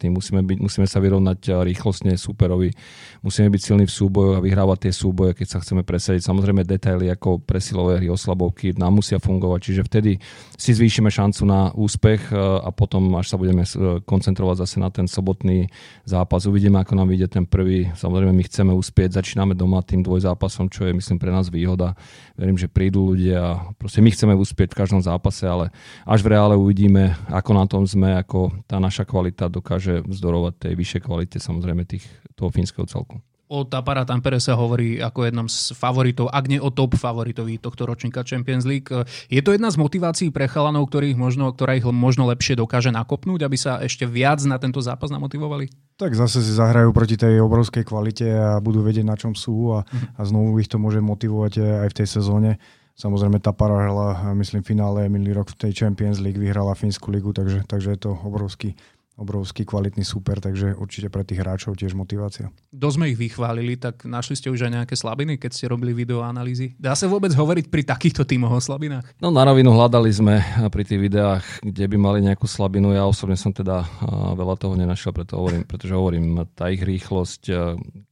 100%, 0.00 0.08
musíme, 0.08 0.40
byť, 0.40 0.58
musíme 0.64 0.88
sa 0.88 0.96
vyrovnať 1.04 1.60
rýchlostne 1.60 2.16
superovi, 2.16 2.72
musíme 3.20 3.52
byť 3.52 3.60
silní 3.60 3.84
v 3.84 3.92
súbojoch 3.92 4.40
a 4.40 4.44
vyhrávať 4.44 4.88
tie 4.88 4.92
súboje, 4.96 5.36
keď 5.36 5.46
sa 5.46 5.58
chceme 5.60 5.84
presadiť. 5.84 6.24
Samozrejme 6.24 6.64
detaily 6.64 7.12
ako 7.12 7.44
presilové 7.44 8.00
hry, 8.00 8.08
oslabovky 8.08 8.72
nám 8.80 8.96
musia 8.96 9.20
fungovať, 9.20 9.60
čiže 9.60 9.82
vtedy 9.84 10.16
si 10.56 10.72
zvýšime 10.72 11.12
šancu 11.12 11.44
na 11.44 11.68
úspech 11.76 12.32
a 12.32 12.72
potom 12.72 12.95
potom, 12.96 13.12
až 13.20 13.28
sa 13.28 13.36
budeme 13.36 13.60
e, 13.60 14.00
koncentrovať 14.00 14.64
zase 14.64 14.76
na 14.80 14.88
ten 14.88 15.04
sobotný 15.04 15.68
zápas. 16.08 16.48
Uvidíme, 16.48 16.80
ako 16.80 16.96
nám 16.96 17.12
vyjde 17.12 17.28
ten 17.28 17.44
prvý. 17.44 17.92
Samozrejme, 17.92 18.32
my 18.32 18.44
chceme 18.48 18.72
uspieť, 18.72 19.20
začíname 19.20 19.52
doma 19.52 19.84
tým 19.84 20.00
dvojzápasom, 20.00 20.72
čo 20.72 20.88
je, 20.88 20.96
myslím, 20.96 21.20
pre 21.20 21.28
nás 21.28 21.52
výhoda. 21.52 21.92
Verím, 22.40 22.56
že 22.56 22.72
prídu 22.72 23.12
ľudia 23.12 23.36
a 23.36 23.52
proste 23.76 24.00
my 24.00 24.08
chceme 24.08 24.32
uspieť 24.32 24.72
v 24.72 24.80
každom 24.80 25.04
zápase, 25.04 25.44
ale 25.44 25.68
až 26.08 26.24
v 26.24 26.32
reále 26.32 26.56
uvidíme, 26.56 27.12
ako 27.28 27.50
na 27.52 27.68
tom 27.68 27.84
sme, 27.84 28.16
ako 28.16 28.64
tá 28.64 28.80
naša 28.80 29.04
kvalita 29.04 29.52
dokáže 29.52 30.00
vzdorovať 30.08 30.56
tej 30.56 30.72
vyššej 30.72 31.00
kvalite 31.04 31.36
samozrejme 31.36 31.84
tých, 31.84 32.08
toho 32.32 32.48
fínskeho 32.48 32.88
celku. 32.88 33.20
O 33.46 33.62
Tapara 33.62 34.02
Tampere 34.02 34.42
sa 34.42 34.58
hovorí 34.58 34.98
ako 34.98 35.22
jednom 35.22 35.46
z 35.46 35.70
favoritov, 35.70 36.26
ak 36.34 36.50
nie 36.50 36.58
o 36.58 36.74
top 36.74 36.98
favoritovi 36.98 37.62
tohto 37.62 37.86
ročníka 37.86 38.26
Champions 38.26 38.66
League. 38.66 38.90
Je 39.30 39.38
to 39.38 39.54
jedna 39.54 39.70
z 39.70 39.78
motivácií 39.78 40.34
pre 40.34 40.50
chalanov, 40.50 40.90
ktorých 40.90 41.14
možno, 41.14 41.54
ktorá 41.54 41.78
ich 41.78 41.86
možno 41.86 42.26
lepšie 42.26 42.58
dokáže 42.58 42.90
nakopnúť, 42.90 43.46
aby 43.46 43.54
sa 43.54 43.78
ešte 43.78 44.02
viac 44.02 44.42
na 44.50 44.58
tento 44.58 44.82
zápas 44.82 45.14
namotivovali? 45.14 45.70
Tak 45.94 46.18
zase 46.18 46.42
si 46.42 46.58
zahrajú 46.58 46.90
proti 46.90 47.14
tej 47.14 47.38
obrovskej 47.38 47.86
kvalite 47.86 48.26
a 48.26 48.58
budú 48.58 48.82
vedieť, 48.82 49.06
na 49.06 49.14
čom 49.14 49.38
sú 49.38 49.78
a, 49.78 49.86
a 50.18 50.20
znovu 50.26 50.58
ich 50.58 50.66
to 50.66 50.82
môže 50.82 50.98
motivovať 50.98 51.86
aj 51.86 51.88
v 51.94 51.98
tej 52.02 52.08
sezóne. 52.10 52.58
Samozrejme, 52.96 53.38
tá 53.44 53.52
para 53.52 53.92
myslím, 54.34 54.64
finále 54.64 55.06
minulý 55.12 55.36
rok 55.36 55.52
v 55.52 55.68
tej 55.68 55.84
Champions 55.84 56.16
League, 56.16 56.40
vyhrala 56.40 56.72
Fínsku 56.72 57.12
ligu, 57.12 57.28
takže, 57.28 57.62
takže 57.68 57.92
je 57.92 58.00
to 58.08 58.16
obrovský 58.24 58.72
obrovský 59.16 59.64
kvalitný 59.64 60.04
super, 60.04 60.44
takže 60.44 60.76
určite 60.76 61.08
pre 61.08 61.24
tých 61.24 61.40
hráčov 61.40 61.72
tiež 61.72 61.96
motivácia. 61.96 62.52
Dosť 62.68 62.96
sme 63.00 63.08
ich 63.08 63.16
vychválili, 63.16 63.80
tak 63.80 64.04
našli 64.04 64.36
ste 64.36 64.52
už 64.52 64.68
aj 64.68 64.72
nejaké 64.76 64.92
slabiny, 64.92 65.40
keď 65.40 65.50
ste 65.56 65.72
robili 65.72 65.96
videoanalýzy? 65.96 66.76
Dá 66.76 66.92
sa 66.92 67.08
vôbec 67.08 67.32
hovoriť 67.32 67.72
pri 67.72 67.82
takýchto 67.88 68.28
tímoch 68.28 68.52
o 68.52 68.60
slabinách? 68.60 69.16
No 69.16 69.32
na 69.32 69.48
rovinu 69.48 69.72
hľadali 69.72 70.12
sme 70.12 70.44
pri 70.68 70.84
tých 70.84 71.00
videách, 71.00 71.44
kde 71.64 71.84
by 71.88 71.96
mali 71.96 72.18
nejakú 72.28 72.44
slabinu. 72.44 72.92
Ja 72.92 73.08
osobne 73.08 73.40
som 73.40 73.56
teda 73.56 73.88
veľa 74.36 74.60
toho 74.60 74.76
nenašiel, 74.76 75.16
preto 75.16 75.40
hovorím, 75.40 75.64
pretože 75.64 75.96
hovorím, 75.96 76.44
tá 76.52 76.68
ich 76.68 76.84
rýchlosť, 76.84 77.42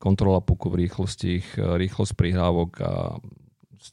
kontrola 0.00 0.40
puku 0.40 0.73
v 0.73 0.88
rýchlosti, 0.88 1.28
ich 1.44 1.49
rýchlosť 1.61 2.16
prihrávok 2.16 2.70
a 2.80 3.20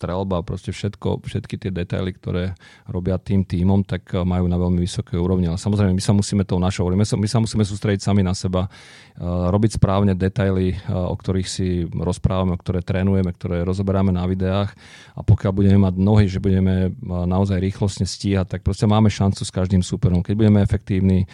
strelba, 0.01 0.41
proste 0.41 0.73
všetko, 0.73 1.21
všetky 1.21 1.61
tie 1.61 1.69
detaily, 1.69 2.17
ktoré 2.17 2.57
robia 2.89 3.21
tým 3.21 3.45
týmom, 3.45 3.85
tak 3.85 4.09
eh, 4.17 4.25
majú 4.25 4.49
na 4.49 4.57
veľmi 4.57 4.81
vysokej 4.81 5.21
úrovni. 5.21 5.45
Ale 5.45 5.61
samozrejme, 5.61 5.93
my 5.93 6.01
sa 6.01 6.17
musíme 6.17 6.41
tou 6.41 6.57
našou, 6.57 6.89
my 6.89 7.05
sa, 7.05 7.13
my 7.21 7.29
sa 7.29 7.37
musíme 7.37 7.61
sústrediť 7.61 8.01
sami 8.01 8.25
na 8.25 8.33
seba, 8.33 8.65
eh, 8.65 9.21
robiť 9.21 9.77
správne 9.77 10.17
detaily, 10.17 10.73
eh, 10.73 10.79
o 10.89 11.13
ktorých 11.13 11.45
si 11.45 11.85
rozprávame, 11.85 12.57
ktoré 12.57 12.81
trénujeme, 12.81 13.29
ktoré 13.29 13.61
rozoberáme 13.61 14.09
na 14.09 14.25
videách 14.25 14.73
a 15.13 15.21
pokiaľ 15.21 15.51
budeme 15.53 15.77
mať 15.85 15.95
nohy, 16.01 16.25
že 16.25 16.41
budeme 16.41 16.95
naozaj 17.05 17.61
rýchlostne 17.61 18.09
stíhať, 18.09 18.57
tak 18.57 18.61
proste 18.65 18.89
máme 18.89 19.11
šancu 19.11 19.45
s 19.45 19.51
každým 19.53 19.85
superom. 19.85 20.25
Keď 20.25 20.33
budeme 20.33 20.63
efektívni, 20.63 21.29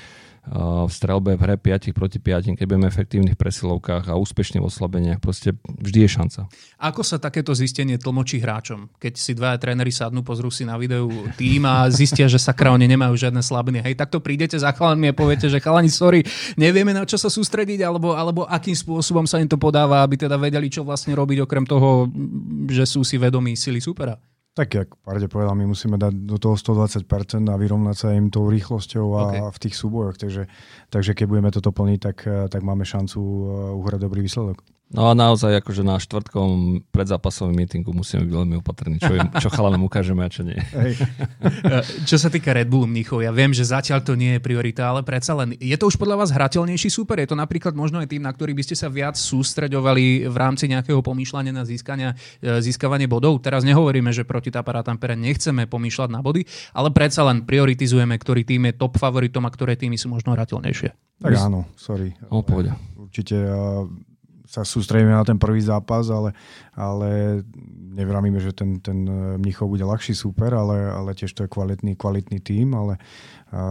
v 0.52 0.92
strelbe 0.92 1.36
v 1.36 1.42
hre 1.44 1.56
5 1.60 1.92
proti 1.92 2.24
5, 2.24 2.56
keď 2.56 2.66
budeme 2.66 2.88
efektívni 2.88 3.36
v 3.36 3.40
presilovkách 3.40 4.08
a 4.08 4.16
úspešne 4.16 4.64
v 4.64 4.68
oslabeniach, 4.72 5.20
proste 5.20 5.52
vždy 5.68 6.08
je 6.08 6.10
šanca. 6.10 6.42
Ako 6.80 7.04
sa 7.04 7.20
takéto 7.20 7.52
zistenie 7.52 8.00
tlmočí 8.00 8.40
hráčom? 8.40 8.88
Keď 8.96 9.14
si 9.20 9.36
dvaja 9.36 9.60
tréneri 9.60 9.92
sadnú, 9.92 10.24
pozrú 10.24 10.48
si 10.48 10.64
na 10.64 10.80
videu 10.80 11.12
tým 11.36 11.68
a 11.68 11.92
zistia, 11.92 12.32
že 12.32 12.40
sakra, 12.40 12.72
oni 12.72 12.88
nemajú 12.88 13.20
žiadne 13.20 13.44
slabiny. 13.44 13.84
Hej, 13.84 14.00
takto 14.00 14.24
prídete 14.24 14.56
za 14.56 14.72
chalanmi 14.72 15.12
a 15.12 15.18
poviete, 15.18 15.52
že 15.52 15.60
chalani, 15.60 15.92
sorry, 15.92 16.24
nevieme 16.56 16.96
na 16.96 17.04
čo 17.04 17.20
sa 17.20 17.28
sústrediť, 17.28 17.84
alebo, 17.84 18.16
alebo 18.16 18.48
akým 18.48 18.76
spôsobom 18.76 19.28
sa 19.28 19.44
im 19.44 19.52
to 19.52 19.60
podáva, 19.60 20.00
aby 20.08 20.16
teda 20.16 20.40
vedeli, 20.40 20.72
čo 20.72 20.88
vlastne 20.88 21.12
robiť, 21.12 21.44
okrem 21.44 21.68
toho, 21.68 22.08
že 22.72 22.88
sú 22.88 23.04
si 23.04 23.20
vedomí 23.20 23.60
sily 23.60 23.84
supera. 23.84 24.16
Tak, 24.58 24.74
jak 24.74 24.90
Parde 25.06 25.30
povedal, 25.30 25.54
my 25.54 25.70
musíme 25.70 26.02
dať 26.02 26.18
do 26.18 26.42
toho 26.42 26.58
120% 26.58 27.06
a 27.46 27.62
vyrovnať 27.62 27.94
sa 27.94 28.10
im 28.18 28.34
tou 28.34 28.50
rýchlosťou 28.50 29.06
a 29.14 29.22
okay. 29.30 29.42
v 29.54 29.58
tých 29.62 29.76
súbojoch. 29.78 30.18
Takže, 30.18 30.50
takže 30.90 31.14
keď 31.14 31.26
budeme 31.30 31.54
toto 31.54 31.70
plniť, 31.70 32.00
tak, 32.02 32.18
tak 32.50 32.66
máme 32.66 32.82
šancu 32.82 33.22
uh, 33.22 33.78
uhrať 33.78 34.02
dobrý 34.02 34.26
výsledok. 34.26 34.58
No 34.88 35.12
a 35.12 35.12
naozaj 35.12 35.60
akože 35.60 35.84
na 35.84 36.00
štvrtkom 36.00 36.80
predzápasovým 36.96 37.60
meetingu 37.60 37.92
musíme 37.92 38.24
byť 38.24 38.32
veľmi 38.32 38.56
opatrní, 38.64 39.04
čo, 39.04 39.20
im, 39.20 39.28
čo 39.36 39.52
chalanom 39.52 39.84
ukážeme 39.84 40.24
a 40.24 40.32
čo 40.32 40.48
nie. 40.48 40.56
Hej. 40.56 41.04
čo 42.10 42.16
sa 42.16 42.32
týka 42.32 42.56
Red 42.56 42.72
Bullu 42.72 42.88
Mnichov, 42.88 43.20
ja 43.20 43.36
viem, 43.36 43.52
že 43.52 43.68
zatiaľ 43.68 44.00
to 44.00 44.16
nie 44.16 44.40
je 44.40 44.42
priorita, 44.42 44.88
ale 44.88 45.04
predsa 45.04 45.36
len, 45.36 45.60
je 45.60 45.76
to 45.76 45.92
už 45.92 46.00
podľa 46.00 46.24
vás 46.24 46.32
hrateľnejší 46.32 46.88
súper? 46.88 47.20
Je 47.20 47.28
to 47.28 47.36
napríklad 47.36 47.76
možno 47.76 48.00
aj 48.00 48.08
tým, 48.08 48.24
na 48.24 48.32
ktorý 48.32 48.56
by 48.56 48.64
ste 48.64 48.80
sa 48.80 48.88
viac 48.88 49.20
sústreďovali 49.20 50.32
v 50.32 50.38
rámci 50.40 50.72
nejakého 50.72 51.04
pomýšľania 51.04 51.52
na 51.52 51.68
získania, 51.68 52.16
e, 52.40 52.64
získavanie 52.64 53.12
bodov? 53.12 53.44
Teraz 53.44 53.68
nehovoríme, 53.68 54.16
že 54.16 54.24
proti 54.24 54.56
Tapara 54.56 54.88
Tampere 54.88 55.20
nechceme 55.20 55.68
pomýšľať 55.68 56.10
na 56.16 56.24
body, 56.24 56.48
ale 56.72 56.96
predsa 56.96 57.28
len 57.28 57.44
prioritizujeme, 57.44 58.16
ktorý 58.16 58.48
tým 58.48 58.72
je 58.72 58.80
top 58.80 58.96
favoritom 58.96 59.44
a 59.44 59.52
ktoré 59.52 59.76
týmy 59.76 60.00
sú 60.00 60.08
možno 60.08 60.32
hrateľnejšie. 60.32 61.20
Tak 61.20 61.34
áno, 61.36 61.68
sorry. 61.76 62.16
O, 62.32 62.40
Určite 62.96 63.36
sa 64.48 64.64
sústredíme 64.64 65.12
na 65.12 65.28
ten 65.28 65.36
prvý 65.36 65.60
zápas, 65.60 66.08
ale, 66.08 66.32
ale 66.72 67.44
nevramíme, 67.94 68.40
že 68.40 68.56
ten, 68.56 68.80
ten 68.80 69.04
Mnichov 69.38 69.68
bude 69.68 69.84
ľahší 69.84 70.16
super, 70.16 70.56
ale, 70.56 70.88
ale 70.88 71.12
tiež 71.12 71.36
to 71.36 71.44
je 71.44 71.52
kvalitný, 71.52 72.00
kvalitný 72.00 72.40
tím, 72.40 72.72
ale 72.74 72.96
a, 73.52 73.62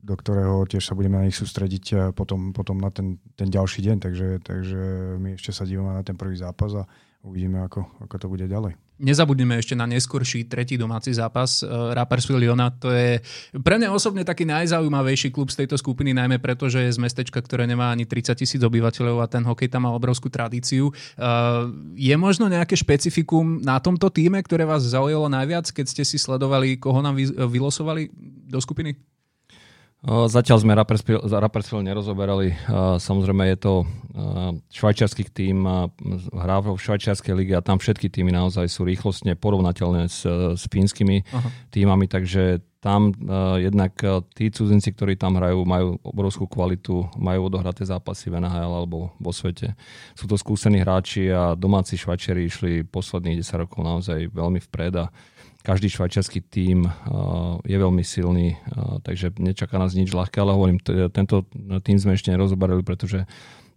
do 0.00 0.14
ktorého 0.16 0.68
tiež 0.68 0.84
sa 0.84 0.96
budeme 0.96 1.16
na 1.16 1.26
nich 1.28 1.36
sústrediť 1.36 2.12
potom, 2.12 2.52
potom 2.52 2.76
na 2.76 2.92
ten, 2.92 3.16
ten 3.36 3.48
ďalší 3.48 3.80
deň, 3.80 3.96
takže, 4.04 4.28
takže 4.44 4.80
my 5.16 5.40
ešte 5.40 5.52
sa 5.56 5.64
dívame 5.64 5.96
na 5.96 6.04
ten 6.04 6.16
prvý 6.16 6.36
zápas 6.36 6.72
a 6.76 6.84
uvidíme, 7.20 7.60
ako, 7.60 7.84
ako 8.00 8.16
to 8.16 8.26
bude 8.32 8.46
ďalej. 8.48 8.76
Nezabudneme 9.00 9.56
ešte 9.56 9.72
na 9.72 9.88
neskorší 9.88 10.44
tretí 10.44 10.76
domáci 10.76 11.12
zápas 11.16 11.64
uh, 11.64 11.92
Rapperswil 11.96 12.44
Jona. 12.44 12.68
To 12.80 12.92
je 12.92 13.20
pre 13.64 13.80
mňa 13.80 13.92
osobne 13.92 14.24
taký 14.28 14.44
najzaujímavejší 14.44 15.32
klub 15.32 15.48
z 15.48 15.64
tejto 15.64 15.80
skupiny, 15.80 16.12
najmä 16.12 16.36
preto, 16.36 16.68
že 16.68 16.84
je 16.84 16.96
z 16.96 17.00
mestečka, 17.00 17.40
ktoré 17.40 17.64
nemá 17.64 17.92
ani 17.92 18.04
30 18.04 18.36
tisíc 18.36 18.60
obyvateľov 18.60 19.24
a 19.24 19.30
ten 19.30 19.44
hokej 19.44 19.72
tam 19.72 19.88
má 19.88 19.92
obrovskú 19.92 20.28
tradíciu. 20.28 20.92
Uh, 21.16 21.72
je 21.96 22.12
možno 22.16 22.48
nejaké 22.48 22.76
špecifikum 22.76 23.60
na 23.64 23.80
tomto 23.80 24.12
týme, 24.12 24.40
ktoré 24.44 24.68
vás 24.68 24.84
zaujalo 24.84 25.28
najviac, 25.32 25.68
keď 25.72 25.86
ste 25.88 26.04
si 26.04 26.20
sledovali, 26.20 26.76
koho 26.76 27.00
nám 27.00 27.16
vylosovali 27.48 28.12
do 28.48 28.60
skupiny? 28.60 28.96
Zatiaľ 30.00 30.64
sme 30.64 30.72
Rapperswil 30.72 31.84
nerozoberali. 31.84 32.56
Samozrejme 32.96 33.52
je 33.52 33.58
to 33.60 33.72
švajčiarsky 34.72 35.28
tým, 35.28 35.68
hrá 36.32 36.64
v 36.64 36.72
švajčiarskej 36.80 37.36
lige 37.36 37.52
a 37.52 37.60
tam 37.60 37.76
všetky 37.76 38.08
týmy 38.08 38.32
naozaj 38.32 38.64
sú 38.72 38.88
rýchlostne 38.88 39.36
porovnateľné 39.36 40.08
s, 40.08 40.24
s 40.56 40.64
fínskymi 40.72 41.20
Aha. 41.36 41.48
týmami, 41.68 42.08
takže 42.08 42.64
tam 42.80 43.12
jednak 43.60 43.92
tí 44.32 44.48
cudzinci, 44.48 44.96
ktorí 44.96 45.20
tam 45.20 45.36
hrajú, 45.36 45.68
majú 45.68 46.00
obrovskú 46.00 46.48
kvalitu, 46.48 47.04
majú 47.20 47.52
odohraté 47.52 47.84
zápasy 47.84 48.32
v 48.32 48.40
NHL 48.40 48.72
alebo 48.72 49.12
vo 49.20 49.32
svete. 49.36 49.76
Sú 50.16 50.24
to 50.24 50.40
skúsení 50.40 50.80
hráči 50.80 51.28
a 51.28 51.52
domáci 51.52 52.00
švajčiari 52.00 52.48
išli 52.48 52.88
posledných 52.88 53.44
10 53.44 53.68
rokov 53.68 53.84
naozaj 53.84 54.32
veľmi 54.32 54.64
vpred 54.64 54.96
a 54.96 55.12
každý 55.60 55.92
švajčiarsky 55.92 56.40
tím 56.40 56.88
je 57.68 57.76
veľmi 57.76 58.00
silný, 58.00 58.56
takže 59.04 59.36
nečaká 59.36 59.76
nás 59.76 59.92
nič 59.92 60.10
ľahké, 60.10 60.40
ale 60.40 60.56
hovorím, 60.56 60.80
tento 61.12 61.44
tým 61.84 61.98
sme 62.00 62.16
ešte 62.16 62.32
nerozoberali, 62.32 62.80
pretože 62.80 63.28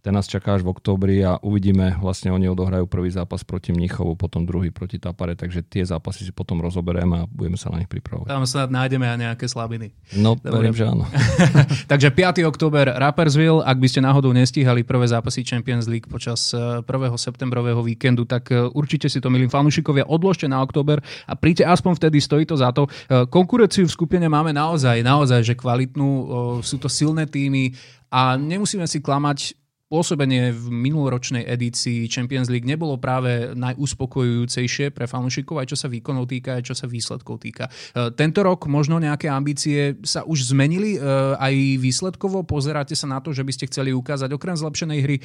ten 0.04 0.12
nás 0.12 0.28
čaká 0.28 0.60
až 0.60 0.68
v 0.68 0.76
októbri 0.76 1.24
a 1.24 1.40
uvidíme, 1.40 1.96
vlastne 2.04 2.28
oni 2.36 2.52
odohrajú 2.52 2.92
prvý 2.92 3.08
zápas 3.08 3.40
proti 3.48 3.72
Mnichovu, 3.72 4.20
potom 4.20 4.44
druhý 4.44 4.68
proti 4.68 5.00
Tapare, 5.00 5.40
takže 5.40 5.64
tie 5.64 5.88
zápasy 5.88 6.28
si 6.28 6.36
potom 6.36 6.60
rozoberieme 6.60 7.24
a 7.24 7.30
budeme 7.32 7.56
sa 7.56 7.72
na 7.72 7.80
nich 7.80 7.88
pripravovať. 7.88 8.28
Tam 8.28 8.44
snad 8.44 8.68
nájdeme 8.68 9.08
aj 9.08 9.18
nejaké 9.32 9.48
slabiny. 9.48 9.96
No, 10.20 10.36
Dobre. 10.36 10.68
verím, 10.68 10.76
že 10.76 10.92
áno. 10.92 11.08
takže 11.92 12.12
5. 12.12 12.44
október 12.44 12.92
Rappersville, 12.92 13.64
ak 13.64 13.80
by 13.80 13.88
ste 13.88 14.04
náhodou 14.04 14.36
nestíhali 14.36 14.84
prvé 14.84 15.08
zápasy 15.08 15.48
Champions 15.48 15.88
League 15.88 16.12
počas 16.12 16.52
1. 16.52 16.84
E, 16.84 17.08
septembrového 17.16 17.80
víkendu, 17.80 18.28
tak 18.28 18.52
e, 18.52 18.60
určite 18.76 19.08
si 19.08 19.24
to, 19.24 19.32
milí 19.32 19.48
fanúšikovia, 19.48 20.04
odložte 20.12 20.52
na 20.52 20.60
október 20.60 21.00
a 21.00 21.34
príďte 21.40 21.64
aspoň 21.64 21.92
vtedy, 21.96 22.20
stojí 22.20 22.44
to 22.44 22.60
za 22.60 22.76
to. 22.76 22.92
E, 23.08 23.24
konkurenciu 23.32 23.88
v 23.88 23.96
skupine 23.96 24.28
máme 24.28 24.52
naozaj, 24.52 25.00
naozaj, 25.00 25.48
že 25.48 25.56
kvalitnú, 25.56 26.12
sú 26.60 26.76
to 26.76 26.92
silné 26.92 27.24
týmy 27.24 27.72
a 28.12 28.36
nemusíme 28.36 28.84
si 28.84 29.00
klamať, 29.00 29.63
pôsobenie 29.94 30.50
v 30.50 30.74
minuloročnej 30.74 31.46
edícii 31.46 32.10
Champions 32.10 32.50
League 32.50 32.66
nebolo 32.66 32.98
práve 32.98 33.54
najuspokojujúcejšie 33.54 34.90
pre 34.90 35.06
fanúšikov, 35.06 35.62
aj 35.62 35.70
čo 35.70 35.78
sa 35.78 35.86
výkonov 35.86 36.26
týka, 36.26 36.58
aj 36.58 36.66
čo 36.66 36.74
sa 36.74 36.90
výsledkov 36.90 37.38
týka. 37.46 37.70
E, 37.70 38.10
tento 38.18 38.42
rok 38.42 38.66
možno 38.66 38.98
nejaké 38.98 39.30
ambície 39.30 40.02
sa 40.02 40.26
už 40.26 40.50
zmenili, 40.50 40.98
e, 40.98 41.00
aj 41.38 41.54
výsledkovo 41.78 42.42
pozeráte 42.42 42.98
sa 42.98 43.06
na 43.06 43.22
to, 43.22 43.30
že 43.30 43.46
by 43.46 43.54
ste 43.54 43.70
chceli 43.70 43.94
ukázať 43.94 44.34
okrem 44.34 44.58
zlepšenej 44.58 45.00
hry 45.06 45.18
e, 45.22 45.24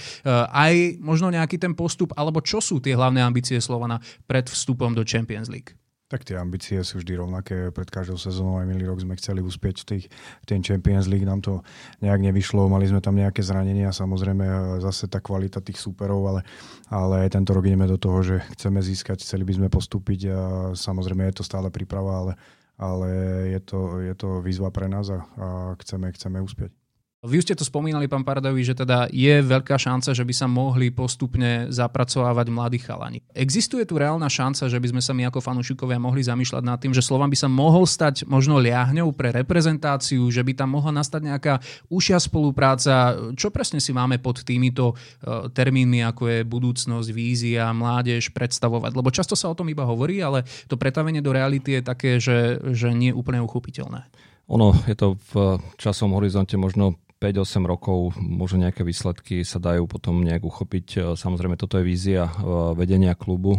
aj 0.53 1.01
možno 1.01 1.33
nejaký 1.33 1.57
ten 1.57 1.73
postup, 1.73 2.13
alebo 2.13 2.45
čo 2.45 2.61
sú 2.61 2.77
tie 2.85 2.93
hlavné 2.93 3.25
ambície 3.25 3.57
Slovana 3.65 3.97
pred 4.29 4.53
vstupom 4.53 4.93
do 4.93 5.01
Champions 5.01 5.49
League? 5.49 5.73
Tak 6.09 6.25
tie 6.25 6.41
ambície 6.41 6.81
sú 6.81 7.05
vždy 7.05 7.21
rovnaké. 7.21 7.69
Pred 7.69 7.93
každou 7.93 8.17
sezónou 8.17 8.57
aj 8.57 8.65
minulý 8.65 8.89
rok 8.89 9.05
sme 9.05 9.13
chceli 9.21 9.45
uspieť 9.45 9.85
v, 9.85 9.87
tých, 9.93 10.05
v 10.41 10.45
ten 10.49 10.65
Champions 10.65 11.05
League. 11.05 11.29
Nám 11.29 11.45
to 11.45 11.61
nejak 12.01 12.25
nevyšlo, 12.25 12.65
mali 12.65 12.89
sme 12.89 13.05
tam 13.05 13.13
nejaké 13.13 13.45
zranenia, 13.45 13.93
samozrejme 13.93 14.81
zase 14.81 15.05
tá 15.05 15.21
kvalita 15.21 15.61
tých 15.61 15.77
súperov, 15.77 16.25
ale, 16.25 16.41
ale 16.89 17.29
tento 17.29 17.53
rok 17.53 17.69
ideme 17.69 17.85
do 17.85 18.01
toho, 18.01 18.25
že 18.25 18.41
chceme 18.57 18.81
získať, 18.81 19.21
chceli 19.21 19.45
by 19.45 19.53
sme 19.61 19.69
postúpiť 19.69 20.21
a 20.33 20.41
samozrejme 20.73 21.29
je 21.29 21.37
to 21.37 21.45
stále 21.45 21.69
príprava, 21.69 22.25
ale, 22.25 22.33
ale 22.81 23.09
je, 23.53 23.61
to, 23.61 24.01
je 24.01 24.15
to 24.17 24.41
výzva 24.41 24.73
pre 24.73 24.89
nás 24.89 25.13
a, 25.13 25.21
a 25.37 25.47
chceme, 25.77 26.09
chceme 26.17 26.41
uspieť. 26.41 26.78
Vy 27.19 27.43
ste 27.43 27.59
to 27.59 27.67
spomínali, 27.67 28.07
pán 28.07 28.23
Pardovi, 28.23 28.63
že 28.63 28.79
teda 28.79 29.11
je 29.11 29.43
veľká 29.43 29.75
šanca, 29.75 30.15
že 30.15 30.23
by 30.23 30.31
sa 30.31 30.47
mohli 30.47 30.95
postupne 30.95 31.67
zapracovávať 31.67 32.47
mladí 32.47 32.79
chalani. 32.79 33.27
Existuje 33.35 33.83
tu 33.83 33.99
reálna 33.99 34.31
šanca, 34.31 34.71
že 34.71 34.79
by 34.79 34.87
sme 34.95 35.03
sa 35.03 35.11
my 35.19 35.27
ako 35.27 35.43
fanúšikovia 35.43 35.99
mohli 35.99 36.23
zamýšľať 36.23 36.63
nad 36.63 36.79
tým, 36.79 36.95
že 36.95 37.03
Slovan 37.03 37.27
by 37.27 37.35
sa 37.35 37.51
mohol 37.51 37.91
stať 37.91 38.23
možno 38.23 38.63
liahňou 38.63 39.11
pre 39.19 39.35
reprezentáciu, 39.35 40.31
že 40.31 40.47
by 40.47 40.63
tam 40.63 40.79
mohla 40.79 40.95
nastať 40.95 41.27
nejaká 41.27 41.55
užšia 41.91 42.23
spolupráca. 42.23 43.19
Čo 43.35 43.51
presne 43.51 43.83
si 43.83 43.91
máme 43.91 44.23
pod 44.23 44.47
týmito 44.47 44.95
e, 44.95 45.51
termínmi, 45.51 46.07
ako 46.07 46.23
je 46.31 46.39
budúcnosť, 46.47 47.11
vízia, 47.11 47.75
mládež 47.75 48.31
predstavovať? 48.31 48.95
Lebo 48.95 49.11
často 49.11 49.35
sa 49.35 49.51
o 49.51 49.59
tom 49.59 49.67
iba 49.67 49.83
hovorí, 49.83 50.23
ale 50.23 50.47
to 50.71 50.79
pretavenie 50.79 51.19
do 51.19 51.35
reality 51.35 51.75
je 51.75 51.83
také, 51.83 52.23
že, 52.23 52.63
že 52.71 52.95
nie 52.95 53.11
je 53.11 53.19
úplne 53.19 53.43
uchopiteľné. 53.43 54.07
Ono 54.55 54.71
je 54.87 54.95
to 54.95 55.19
v 55.35 55.59
časom 55.83 56.15
horizonte 56.15 56.55
možno 56.55 56.95
5-8 57.19 57.67
rokov 57.67 58.15
možno 58.23 58.63
nejaké 58.63 58.87
výsledky 58.87 59.43
sa 59.43 59.59
dajú 59.59 59.91
potom 59.91 60.23
nejak 60.23 60.43
uchopiť. 60.47 60.87
E, 60.87 60.99
samozrejme, 61.19 61.59
toto 61.59 61.83
je 61.83 61.85
vízia 61.85 62.31
e, 62.31 62.33
vedenia 62.79 63.19
klubu. 63.19 63.59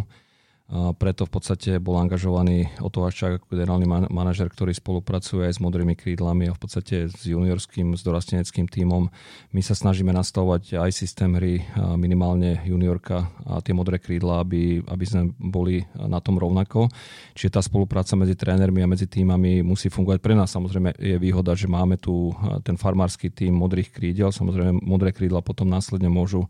Preto 0.70 1.26
v 1.26 1.32
podstate 1.34 1.82
bol 1.82 1.98
angažovaný 1.98 2.70
Otto 2.78 3.02
Vaščák 3.02 3.42
ako 3.42 3.50
generálny 3.50 3.90
manažer, 4.06 4.46
ktorý 4.46 4.70
spolupracuje 4.70 5.50
aj 5.50 5.58
s 5.58 5.60
modrými 5.62 5.98
krídlami 5.98 6.46
a 6.46 6.54
v 6.54 6.62
podstate 6.62 7.10
s 7.10 7.26
juniorským, 7.26 7.98
s 7.98 8.06
dorasteneckým 8.06 8.70
tímom. 8.70 9.10
My 9.50 9.66
sa 9.66 9.74
snažíme 9.74 10.14
nastavovať 10.14 10.78
aj 10.78 10.90
systém 10.94 11.34
hry 11.34 11.66
minimálne 11.98 12.62
juniorka 12.62 13.26
a 13.50 13.58
tie 13.58 13.74
modré 13.74 13.98
krídla, 13.98 14.46
aby, 14.46 14.78
aby 14.86 15.04
sme 15.10 15.34
boli 15.42 15.82
na 15.98 16.22
tom 16.22 16.38
rovnako. 16.38 16.86
Čiže 17.34 17.58
tá 17.58 17.60
spolupráca 17.66 18.14
medzi 18.14 18.38
trénermi 18.38 18.86
a 18.86 18.90
medzi 18.90 19.10
týmami 19.10 19.66
musí 19.66 19.90
fungovať. 19.90 20.22
Pre 20.22 20.38
nás 20.38 20.54
samozrejme 20.54 20.94
je 21.02 21.18
výhoda, 21.18 21.58
že 21.58 21.66
máme 21.66 21.98
tu 21.98 22.30
ten 22.62 22.78
farmársky 22.78 23.26
tým 23.34 23.58
modrých 23.58 23.90
krídel. 23.90 24.30
Samozrejme 24.30 24.86
modré 24.86 25.10
krídla 25.10 25.42
potom 25.42 25.66
následne 25.66 26.06
môžu 26.06 26.46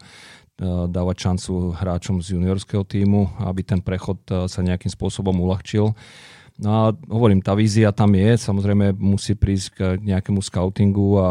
dávať 0.61 1.17
šancu 1.25 1.73
hráčom 1.73 2.21
z 2.21 2.37
juniorského 2.37 2.85
týmu, 2.85 3.33
aby 3.40 3.64
ten 3.64 3.81
prechod 3.81 4.21
eh, 4.29 4.45
sa 4.45 4.61
nejakým 4.61 4.93
spôsobom 4.93 5.33
uľahčil. 5.33 5.97
No 6.61 6.69
a 6.69 6.83
hovorím, 7.09 7.40
tá 7.40 7.57
vízia 7.57 7.88
tam 7.88 8.12
je, 8.12 8.37
samozrejme 8.37 8.93
musí 9.00 9.33
prísť 9.33 9.69
k 9.73 9.81
nejakému 10.05 10.45
scoutingu 10.45 11.17
a, 11.17 11.29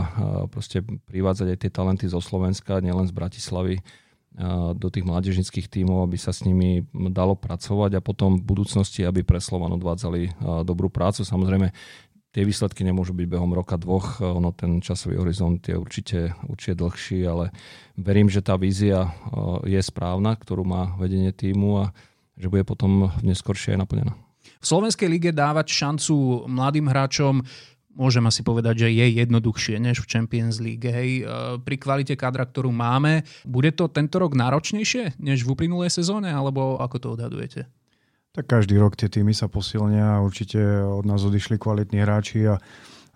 proste 0.50 0.82
privádzať 0.82 1.54
aj 1.54 1.58
tie 1.62 1.70
talenty 1.70 2.10
zo 2.10 2.18
Slovenska, 2.18 2.82
nielen 2.82 3.06
z 3.06 3.14
Bratislavy 3.14 3.76
eh, 3.78 3.84
do 4.74 4.88
tých 4.90 5.06
mládežnických 5.06 5.70
tímov, 5.70 6.10
aby 6.10 6.18
sa 6.18 6.34
s 6.34 6.42
nimi 6.42 6.82
dalo 7.14 7.38
pracovať 7.38 8.02
a 8.02 8.02
potom 8.02 8.42
v 8.42 8.48
budúcnosti, 8.50 9.06
aby 9.06 9.22
pre 9.22 9.38
Slovan 9.38 9.78
odvádzali 9.78 10.42
dobrú 10.66 10.90
prácu. 10.90 11.22
Samozrejme, 11.22 11.70
tie 12.30 12.46
výsledky 12.46 12.86
nemôžu 12.86 13.18
byť 13.18 13.28
behom 13.28 13.52
roka, 13.54 13.78
dvoch. 13.78 14.22
Ono, 14.22 14.54
ten 14.54 14.80
časový 14.80 15.18
horizont 15.18 15.60
je 15.62 15.76
určite, 15.76 16.34
určite 16.46 16.78
dlhší, 16.78 17.20
ale 17.26 17.50
verím, 17.98 18.30
že 18.30 18.46
tá 18.46 18.54
vízia 18.56 19.14
je 19.66 19.82
správna, 19.82 20.38
ktorú 20.38 20.62
má 20.66 20.94
vedenie 21.02 21.34
týmu 21.34 21.84
a 21.84 21.86
že 22.40 22.48
bude 22.48 22.64
potom 22.64 23.12
neskôršie 23.26 23.76
aj 23.76 23.82
naplnená. 23.84 24.14
V 24.60 24.66
Slovenskej 24.66 25.08
lige 25.12 25.32
dávať 25.36 25.72
šancu 25.72 26.48
mladým 26.48 26.88
hráčom 26.88 27.44
môžem 28.00 28.24
asi 28.24 28.46
povedať, 28.46 28.88
že 28.88 28.96
je 28.96 29.06
jednoduchšie 29.20 29.76
než 29.84 30.00
v 30.00 30.10
Champions 30.10 30.64
League. 30.64 30.88
Hej. 30.88 31.10
E, 31.20 31.34
pri 31.60 31.76
kvalite 31.76 32.16
kadra, 32.16 32.48
ktorú 32.48 32.72
máme, 32.72 33.28
bude 33.44 33.76
to 33.76 33.92
tento 33.92 34.24
rok 34.24 34.40
náročnejšie 34.40 35.20
než 35.20 35.44
v 35.44 35.52
uplynulej 35.52 35.92
sezóne, 35.92 36.32
alebo 36.32 36.80
ako 36.80 36.96
to 36.96 37.08
odhadujete? 37.20 37.68
Tak 38.30 38.46
každý 38.46 38.78
rok 38.78 38.94
tie 38.94 39.10
týmy 39.10 39.34
sa 39.34 39.50
posilnia 39.50 40.18
a 40.18 40.24
určite 40.24 40.62
od 40.86 41.02
nás 41.04 41.26
odišli 41.26 41.58
kvalitní 41.58 42.06
hráči 42.06 42.46
a, 42.46 42.62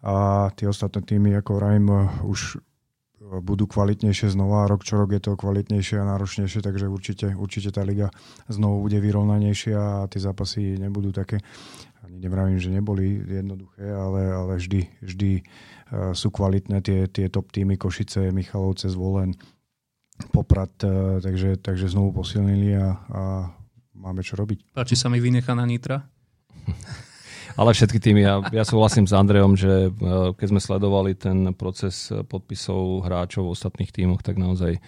a 0.02 0.14
tie 0.58 0.66
ostatné 0.66 1.06
týmy, 1.06 1.38
ako 1.38 1.62
Rajm, 1.62 1.88
už 2.26 2.58
budú 3.42 3.66
kvalitnejšie 3.66 4.36
znova. 4.36 4.68
Rok 4.68 4.84
čo 4.84 5.00
rok 5.00 5.16
je 5.16 5.22
to 5.24 5.40
kvalitnejšie 5.40 6.02
a 6.02 6.10
náročnejšie, 6.10 6.60
takže 6.60 6.92
určite, 6.92 7.32
určite 7.34 7.72
tá 7.72 7.82
liga 7.82 8.12
znovu 8.52 8.86
bude 8.86 9.00
vyrovnanejšia 9.00 9.78
a 9.80 10.06
tie 10.12 10.20
zápasy 10.20 10.78
nebudú 10.78 11.16
také, 11.16 11.40
ani 12.04 12.20
nevravím, 12.20 12.60
že 12.60 12.74
neboli 12.74 13.24
jednoduché, 13.24 13.86
ale, 13.90 14.22
ale 14.28 14.54
vždy, 14.60 14.82
vždy 15.02 15.32
e, 15.40 15.42
sú 16.12 16.28
kvalitné 16.30 16.84
tie, 16.84 17.08
tie 17.08 17.32
top 17.32 17.50
týmy 17.50 17.80
Košice, 17.80 18.30
Michalovce, 18.36 18.92
Zvolen, 18.92 19.34
Poprad, 20.36 20.74
e, 20.84 21.24
takže, 21.24 21.58
takže 21.64 21.90
znovu 21.90 22.22
posilnili 22.22 22.76
a, 22.76 22.88
a 22.92 23.24
máme 23.98 24.26
čo 24.26 24.38
robiť. 24.38 24.74
Páči 24.74 24.98
sa 24.98 25.08
mi 25.10 25.22
vynechaná 25.22 25.64
Nitra? 25.64 26.04
Ale 27.60 27.70
všetky 27.70 28.02
tými, 28.02 28.26
ja, 28.26 28.42
ja 28.50 28.66
súhlasím 28.66 29.06
s 29.06 29.14
Andrejom, 29.14 29.54
že 29.54 29.88
e, 29.88 29.90
keď 30.34 30.48
sme 30.50 30.62
sledovali 30.62 31.14
ten 31.14 31.54
proces 31.54 32.10
podpisov 32.10 33.06
hráčov 33.06 33.46
v 33.46 33.54
ostatných 33.54 33.94
tímoch, 33.94 34.26
tak 34.26 34.42
naozaj 34.42 34.78
e, 34.78 34.82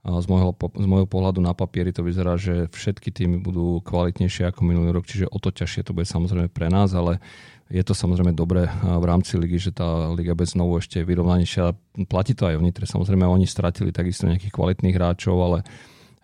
z 0.00 0.26
môjho, 0.32 0.56
z 0.56 0.86
môjho 0.88 1.04
pohľadu 1.04 1.44
na 1.44 1.52
papieri 1.52 1.92
to 1.92 2.00
vyzerá, 2.00 2.40
že 2.40 2.72
všetky 2.72 3.12
týmy 3.12 3.36
budú 3.44 3.84
kvalitnejšie 3.84 4.48
ako 4.48 4.64
minulý 4.64 4.96
rok, 4.96 5.04
čiže 5.04 5.28
o 5.28 5.36
to 5.36 5.52
ťažšie 5.52 5.84
to 5.84 5.92
bude 5.92 6.08
samozrejme 6.08 6.48
pre 6.48 6.72
nás, 6.72 6.96
ale 6.96 7.20
je 7.66 7.82
to 7.82 7.92
samozrejme 7.92 8.32
dobré 8.32 8.64
e, 8.64 8.70
v 8.72 9.04
rámci 9.04 9.36
ligy, 9.36 9.58
že 9.58 9.72
tá 9.74 10.08
liga 10.14 10.32
bez 10.32 10.54
znovu 10.56 10.78
ešte 10.78 11.02
je 11.02 11.08
vyrovnanejšia. 11.12 11.76
Platí 12.08 12.32
to 12.32 12.46
aj 12.46 12.56
o 12.56 12.62
Nitre. 12.62 12.88
Samozrejme, 12.88 13.28
oni 13.28 13.44
stratili 13.44 13.92
takisto 13.92 14.24
nejakých 14.24 14.54
kvalitných 14.54 14.96
hráčov, 14.96 15.36
ale 15.36 15.58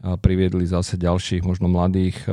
priviedli 0.03 0.67
zase 0.67 0.99
ďalších, 0.99 1.47
možno 1.47 1.71
mladých 1.71 2.27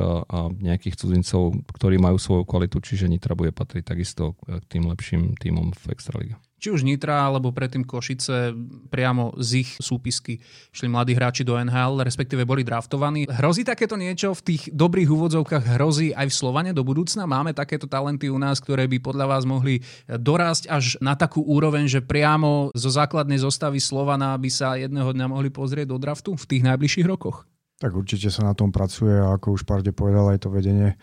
nejakých 0.58 0.98
cudzincov, 0.98 1.54
ktorí 1.70 2.02
majú 2.02 2.18
svoju 2.18 2.42
kvalitu, 2.42 2.82
čiže 2.82 3.06
Nitra 3.06 3.38
bude 3.38 3.54
patriť 3.54 3.86
takisto 3.86 4.34
k 4.42 4.66
tým 4.66 4.90
lepším 4.90 5.38
týmom 5.38 5.70
v 5.70 5.84
Extralíge. 5.94 6.34
Či 6.60 6.76
už 6.76 6.84
Nitra, 6.84 7.24
alebo 7.24 7.56
predtým 7.56 7.88
Košice, 7.88 8.52
priamo 8.92 9.32
z 9.40 9.64
ich 9.64 9.70
súpisky 9.80 10.44
šli 10.76 10.92
mladí 10.92 11.16
hráči 11.16 11.40
do 11.40 11.56
NHL, 11.56 12.04
respektíve 12.04 12.44
boli 12.44 12.60
draftovaní. 12.60 13.24
Hrozí 13.32 13.64
takéto 13.64 13.96
niečo 13.96 14.36
v 14.36 14.44
tých 14.44 14.62
dobrých 14.68 15.08
úvodzovkách, 15.08 15.80
hrozí 15.80 16.12
aj 16.12 16.28
v 16.28 16.36
Slovane 16.36 16.70
do 16.76 16.84
budúcna? 16.84 17.24
Máme 17.24 17.56
takéto 17.56 17.88
talenty 17.88 18.28
u 18.28 18.36
nás, 18.36 18.60
ktoré 18.60 18.84
by 18.92 19.00
podľa 19.00 19.26
vás 19.32 19.48
mohli 19.48 19.80
dorásť 20.04 20.68
až 20.68 21.00
na 21.00 21.16
takú 21.16 21.40
úroveň, 21.40 21.88
že 21.88 22.04
priamo 22.04 22.68
zo 22.76 22.92
základnej 22.92 23.40
zostavy 23.40 23.80
Slovana 23.80 24.36
by 24.36 24.50
sa 24.52 24.76
jedného 24.76 25.16
dňa 25.16 25.32
mohli 25.32 25.48
pozrieť 25.48 25.88
do 25.88 25.96
draftu 25.96 26.36
v 26.36 26.44
tých 26.44 26.62
najbližších 26.68 27.08
rokoch? 27.08 27.48
Tak 27.80 27.96
určite 27.96 28.28
sa 28.28 28.44
na 28.44 28.52
tom 28.52 28.68
pracuje 28.68 29.16
a 29.16 29.32
ako 29.40 29.56
už 29.56 29.64
Parde 29.64 29.90
povedal, 29.96 30.36
aj 30.36 30.44
to 30.44 30.52
vedenie 30.52 31.00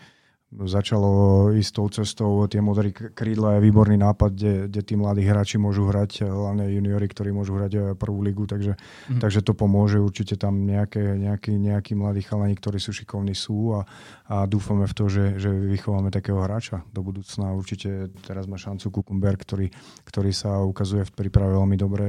začalo 0.48 1.10
ísť 1.52 1.72
tou 1.76 1.88
cestou. 1.92 2.32
Tie 2.48 2.64
modré 2.64 2.88
krídla 2.92 3.60
je 3.60 3.64
výborný 3.68 4.00
nápad, 4.00 4.30
kde, 4.32 4.54
kde 4.72 4.80
tí 4.80 4.94
mladí 4.96 5.20
hráči 5.20 5.60
môžu 5.60 5.84
hrať, 5.92 6.24
hlavne 6.24 6.72
juniori, 6.72 7.04
ktorí 7.04 7.36
môžu 7.36 7.60
hrať 7.60 7.72
eh, 7.76 7.82
prvú 7.92 8.24
ligu, 8.24 8.48
takže, 8.48 8.72
mm. 9.12 9.20
takže 9.20 9.44
to 9.44 9.52
pomôže. 9.52 10.00
Určite 10.00 10.40
tam 10.40 10.64
nejaké, 10.64 11.20
nejaký, 11.20 11.52
nejaký 11.60 11.92
mladí 11.92 12.24
chalani, 12.24 12.56
ktorí 12.56 12.80
sú 12.80 12.96
šikovní 12.96 13.36
sú 13.36 13.76
a, 13.76 13.84
a 14.32 14.48
dúfame 14.48 14.88
v 14.88 14.94
to, 14.96 15.04
že, 15.12 15.36
že 15.36 15.52
vychováme 15.52 16.08
takého 16.08 16.40
hráča 16.40 16.80
do 16.96 17.04
budúcna. 17.04 17.52
Určite 17.52 18.08
teraz 18.24 18.48
má 18.48 18.56
šancu 18.56 18.88
Kukumber, 18.88 19.36
ktorý, 19.36 19.68
ktorý 20.08 20.32
sa 20.32 20.64
ukazuje 20.64 21.04
v 21.04 21.12
príprave 21.12 21.52
veľmi 21.60 21.76
dobre. 21.76 22.06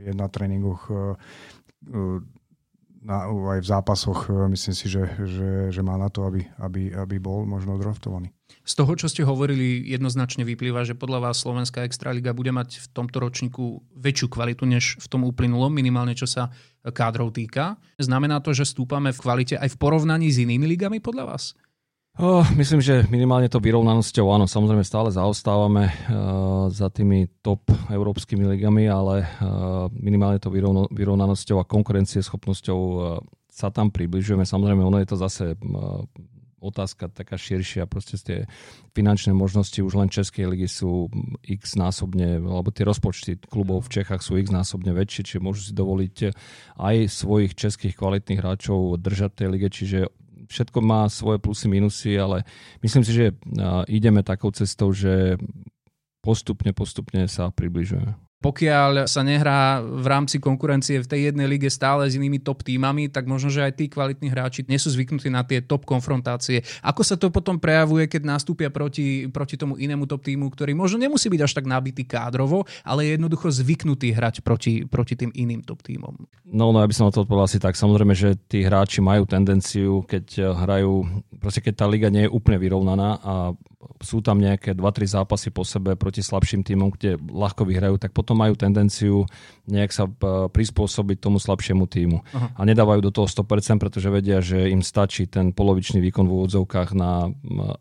Je 0.00 0.12
na 0.16 0.32
tréningoch 0.32 0.88
eh, 0.88 2.24
na, 3.04 3.28
aj 3.28 3.60
v 3.60 3.68
zápasoch 3.68 4.32
e, 4.32 4.48
myslím 4.56 4.74
si, 4.74 4.86
že, 4.88 5.04
že, 5.20 5.48
že 5.68 5.80
má 5.84 6.00
na 6.00 6.08
to, 6.08 6.24
aby, 6.24 6.40
aby, 6.56 6.96
aby 6.96 7.16
bol 7.20 7.44
možno 7.44 7.76
draftovaný. 7.76 8.32
Z 8.64 8.80
toho, 8.80 8.96
čo 8.96 9.12
ste 9.12 9.28
hovorili, 9.28 9.84
jednoznačne 9.92 10.40
vyplýva, 10.48 10.88
že 10.88 10.96
podľa 10.96 11.28
vás 11.28 11.44
Slovenská 11.44 11.84
extraliga 11.84 12.32
bude 12.32 12.48
mať 12.48 12.80
v 12.80 12.86
tomto 12.96 13.20
ročníku 13.20 13.84
väčšiu 13.92 14.32
kvalitu 14.32 14.64
než 14.64 14.96
v 15.00 15.06
tom 15.12 15.28
uplynulom, 15.28 15.68
minimálne 15.68 16.16
čo 16.16 16.24
sa 16.24 16.48
kádrov 16.80 17.36
týka. 17.36 17.76
Znamená 18.00 18.40
to, 18.40 18.56
že 18.56 18.64
stúpame 18.64 19.12
v 19.12 19.20
kvalite 19.20 19.60
aj 19.60 19.76
v 19.76 19.80
porovnaní 19.80 20.32
s 20.32 20.40
inými 20.40 20.64
ligami 20.64 21.00
podľa 21.00 21.24
vás? 21.28 21.44
Oh, 22.14 22.46
myslím, 22.54 22.78
že 22.78 23.10
minimálne 23.10 23.50
to 23.50 23.58
vyrovnanosťou, 23.58 24.30
áno, 24.30 24.46
samozrejme 24.46 24.86
stále 24.86 25.10
zaostávame 25.10 25.90
uh, 25.90 26.70
za 26.70 26.86
tými 26.86 27.26
top 27.42 27.66
európskymi 27.90 28.54
ligami, 28.54 28.86
ale 28.86 29.26
uh, 29.26 29.90
minimálne 29.90 30.38
to 30.38 30.46
vyrovno, 30.46 30.86
vyrovnanosťou 30.94 31.58
a 31.58 31.66
konkurencieschopnosťou 31.66 32.78
uh, 32.78 33.18
sa 33.50 33.74
tam 33.74 33.90
približujeme. 33.90 34.46
Samozrejme, 34.46 34.86
ono 34.86 35.02
je 35.02 35.10
to 35.10 35.18
zase 35.18 35.58
uh, 35.58 36.06
otázka 36.62 37.10
taká 37.10 37.34
širšia, 37.34 37.90
proste 37.90 38.14
tie 38.22 38.38
finančné 38.94 39.34
možnosti 39.34 39.82
už 39.82 39.98
len 39.98 40.06
Českej 40.06 40.54
ligy 40.54 40.70
sú 40.70 41.10
x 41.42 41.74
násobne, 41.74 42.38
alebo 42.38 42.70
tie 42.70 42.86
rozpočty 42.86 43.42
klubov 43.42 43.90
v 43.90 44.00
Čechách 44.00 44.22
sú 44.22 44.38
x 44.38 44.54
násobne 44.54 44.94
väčšie, 44.94 45.34
čiže 45.34 45.44
môžu 45.44 45.66
si 45.66 45.72
dovoliť 45.74 46.16
aj 46.78 46.96
svojich 47.10 47.58
českých 47.58 47.98
kvalitných 47.98 48.38
hráčov 48.38 49.02
držať 49.02 49.30
tej 49.34 49.48
lige, 49.50 49.68
čiže 49.68 50.08
všetko 50.48 50.78
má 50.80 51.06
svoje 51.12 51.38
plusy, 51.38 51.66
minusy, 51.68 52.16
ale 52.16 52.42
myslím 52.80 53.04
si, 53.04 53.12
že 53.12 53.26
ideme 53.88 54.24
takou 54.24 54.50
cestou, 54.50 54.90
že 54.90 55.36
postupne, 56.24 56.72
postupne 56.72 57.28
sa 57.28 57.52
približujeme 57.52 58.23
pokiaľ 58.44 59.08
sa 59.08 59.24
nehrá 59.24 59.80
v 59.80 60.04
rámci 60.04 60.36
konkurencie 60.36 61.00
v 61.00 61.08
tej 61.08 61.20
jednej 61.32 61.48
lige 61.48 61.72
stále 61.72 62.04
s 62.04 62.12
inými 62.12 62.44
top 62.44 62.60
týmami, 62.60 63.08
tak 63.08 63.24
možno, 63.24 63.48
že 63.48 63.64
aj 63.64 63.72
tí 63.80 63.88
kvalitní 63.88 64.28
hráči 64.28 64.68
nie 64.68 64.76
sú 64.76 64.92
zvyknutí 64.92 65.32
na 65.32 65.40
tie 65.48 65.64
top 65.64 65.88
konfrontácie. 65.88 66.60
Ako 66.84 67.00
sa 67.00 67.16
to 67.16 67.32
potom 67.32 67.56
prejavuje, 67.56 68.04
keď 68.04 68.28
nastúpia 68.28 68.68
proti, 68.68 69.32
proti 69.32 69.56
tomu 69.56 69.80
inému 69.80 70.04
top 70.04 70.20
týmu, 70.28 70.52
ktorý 70.52 70.76
možno 70.76 71.00
nemusí 71.00 71.32
byť 71.32 71.40
až 71.40 71.52
tak 71.56 71.64
nabitý 71.64 72.04
kádrovo, 72.04 72.68
ale 72.84 73.08
je 73.08 73.16
jednoducho 73.16 73.48
zvyknutý 73.48 74.12
hrať 74.12 74.44
proti, 74.44 74.84
proti 74.84 75.16
tým 75.16 75.32
iným 75.32 75.64
top 75.64 75.80
týmom? 75.80 76.28
No, 76.44 76.68
no, 76.68 76.84
ja 76.84 76.88
by 76.90 76.92
som 76.92 77.08
na 77.08 77.16
to 77.16 77.24
odpovedal 77.24 77.48
asi 77.48 77.56
tak. 77.56 77.80
Samozrejme, 77.80 78.12
že 78.12 78.36
tí 78.36 78.60
hráči 78.60 79.00
majú 79.00 79.24
tendenciu, 79.24 80.04
keď 80.04 80.52
hrajú, 80.52 81.08
proste 81.40 81.64
keď 81.64 81.80
tá 81.80 81.86
liga 81.88 82.12
nie 82.12 82.28
je 82.28 82.34
úplne 82.34 82.60
vyrovnaná 82.60 83.16
a 83.24 83.32
sú 84.02 84.20
tam 84.20 84.40
nejaké 84.40 84.76
2-3 84.76 85.20
zápasy 85.20 85.48
po 85.54 85.62
sebe 85.62 85.94
proti 85.94 86.20
slabším 86.20 86.64
týmom, 86.66 86.92
kde 86.94 87.16
ľahko 87.18 87.64
vyhrajú, 87.68 87.96
tak 88.00 88.12
potom 88.12 88.40
majú 88.40 88.56
tendenciu 88.56 89.24
nejak 89.64 89.90
sa 89.92 90.04
prispôsobiť 90.52 91.16
tomu 91.24 91.40
slabšiemu 91.40 91.84
týmu. 91.88 92.18
Aha. 92.36 92.48
A 92.52 92.60
nedávajú 92.68 93.00
do 93.00 93.12
toho 93.12 93.24
100%, 93.24 93.80
pretože 93.80 94.08
vedia, 94.12 94.44
že 94.44 94.68
im 94.68 94.84
stačí 94.84 95.24
ten 95.24 95.56
polovičný 95.56 96.04
výkon 96.04 96.28
v 96.28 96.34
úvodzovkách 96.44 96.92
na, 96.92 97.32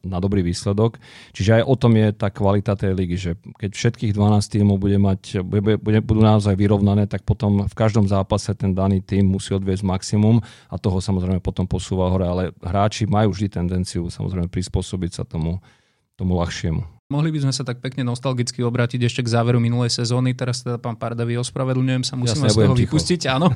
na 0.03 0.17
dobrý 0.23 0.45
výsledok. 0.45 1.01
Čiže 1.35 1.59
aj 1.59 1.63
o 1.67 1.75
tom 1.75 1.93
je 1.99 2.07
tá 2.15 2.31
kvalita 2.31 2.79
tej 2.79 2.95
ligy, 2.95 3.17
že 3.19 3.31
keď 3.59 3.71
všetkých 3.75 4.15
12 4.15 4.53
tímov 4.53 4.79
bude 4.79 4.95
mať, 4.95 5.43
bude, 5.43 5.75
bude, 5.81 5.99
budú 5.99 6.21
naozaj 6.23 6.55
vyrovnané, 6.55 7.09
tak 7.11 7.27
potom 7.27 7.67
v 7.67 7.75
každom 7.75 8.07
zápase 8.07 8.55
ten 8.55 8.71
daný 8.71 9.03
tým 9.03 9.27
musí 9.27 9.51
odviesť 9.51 9.83
maximum 9.83 10.39
a 10.71 10.75
toho 10.79 11.03
samozrejme 11.03 11.43
potom 11.43 11.67
posúva 11.67 12.07
hore, 12.07 12.23
ale 12.23 12.43
hráči 12.63 13.03
majú 13.03 13.35
vždy 13.35 13.47
tendenciu 13.51 14.07
samozrejme 14.07 14.47
prispôsobiť 14.47 15.11
sa 15.11 15.23
tomu, 15.27 15.59
tomu 16.23 16.39
ľahšiemu. 16.39 16.93
Mohli 17.11 17.35
by 17.35 17.39
sme 17.45 17.53
sa 17.53 17.61
tak 17.61 17.77
pekne 17.77 18.07
nostalgicky 18.07 18.65
obrátiť 18.65 19.05
ešte 19.05 19.21
k 19.21 19.29
záveru 19.29 19.61
minulej 19.61 19.91
sezóny. 19.91 20.33
Teraz 20.33 20.65
teda 20.65 20.81
pán 20.81 20.97
Pardavi, 20.97 21.37
ospravedlňujem 21.37 22.01
sa, 22.01 22.17
musíme 22.17 22.49
z 22.49 22.57
toho 22.57 22.73
vypustiť, 22.73 23.29
áno. 23.29 23.53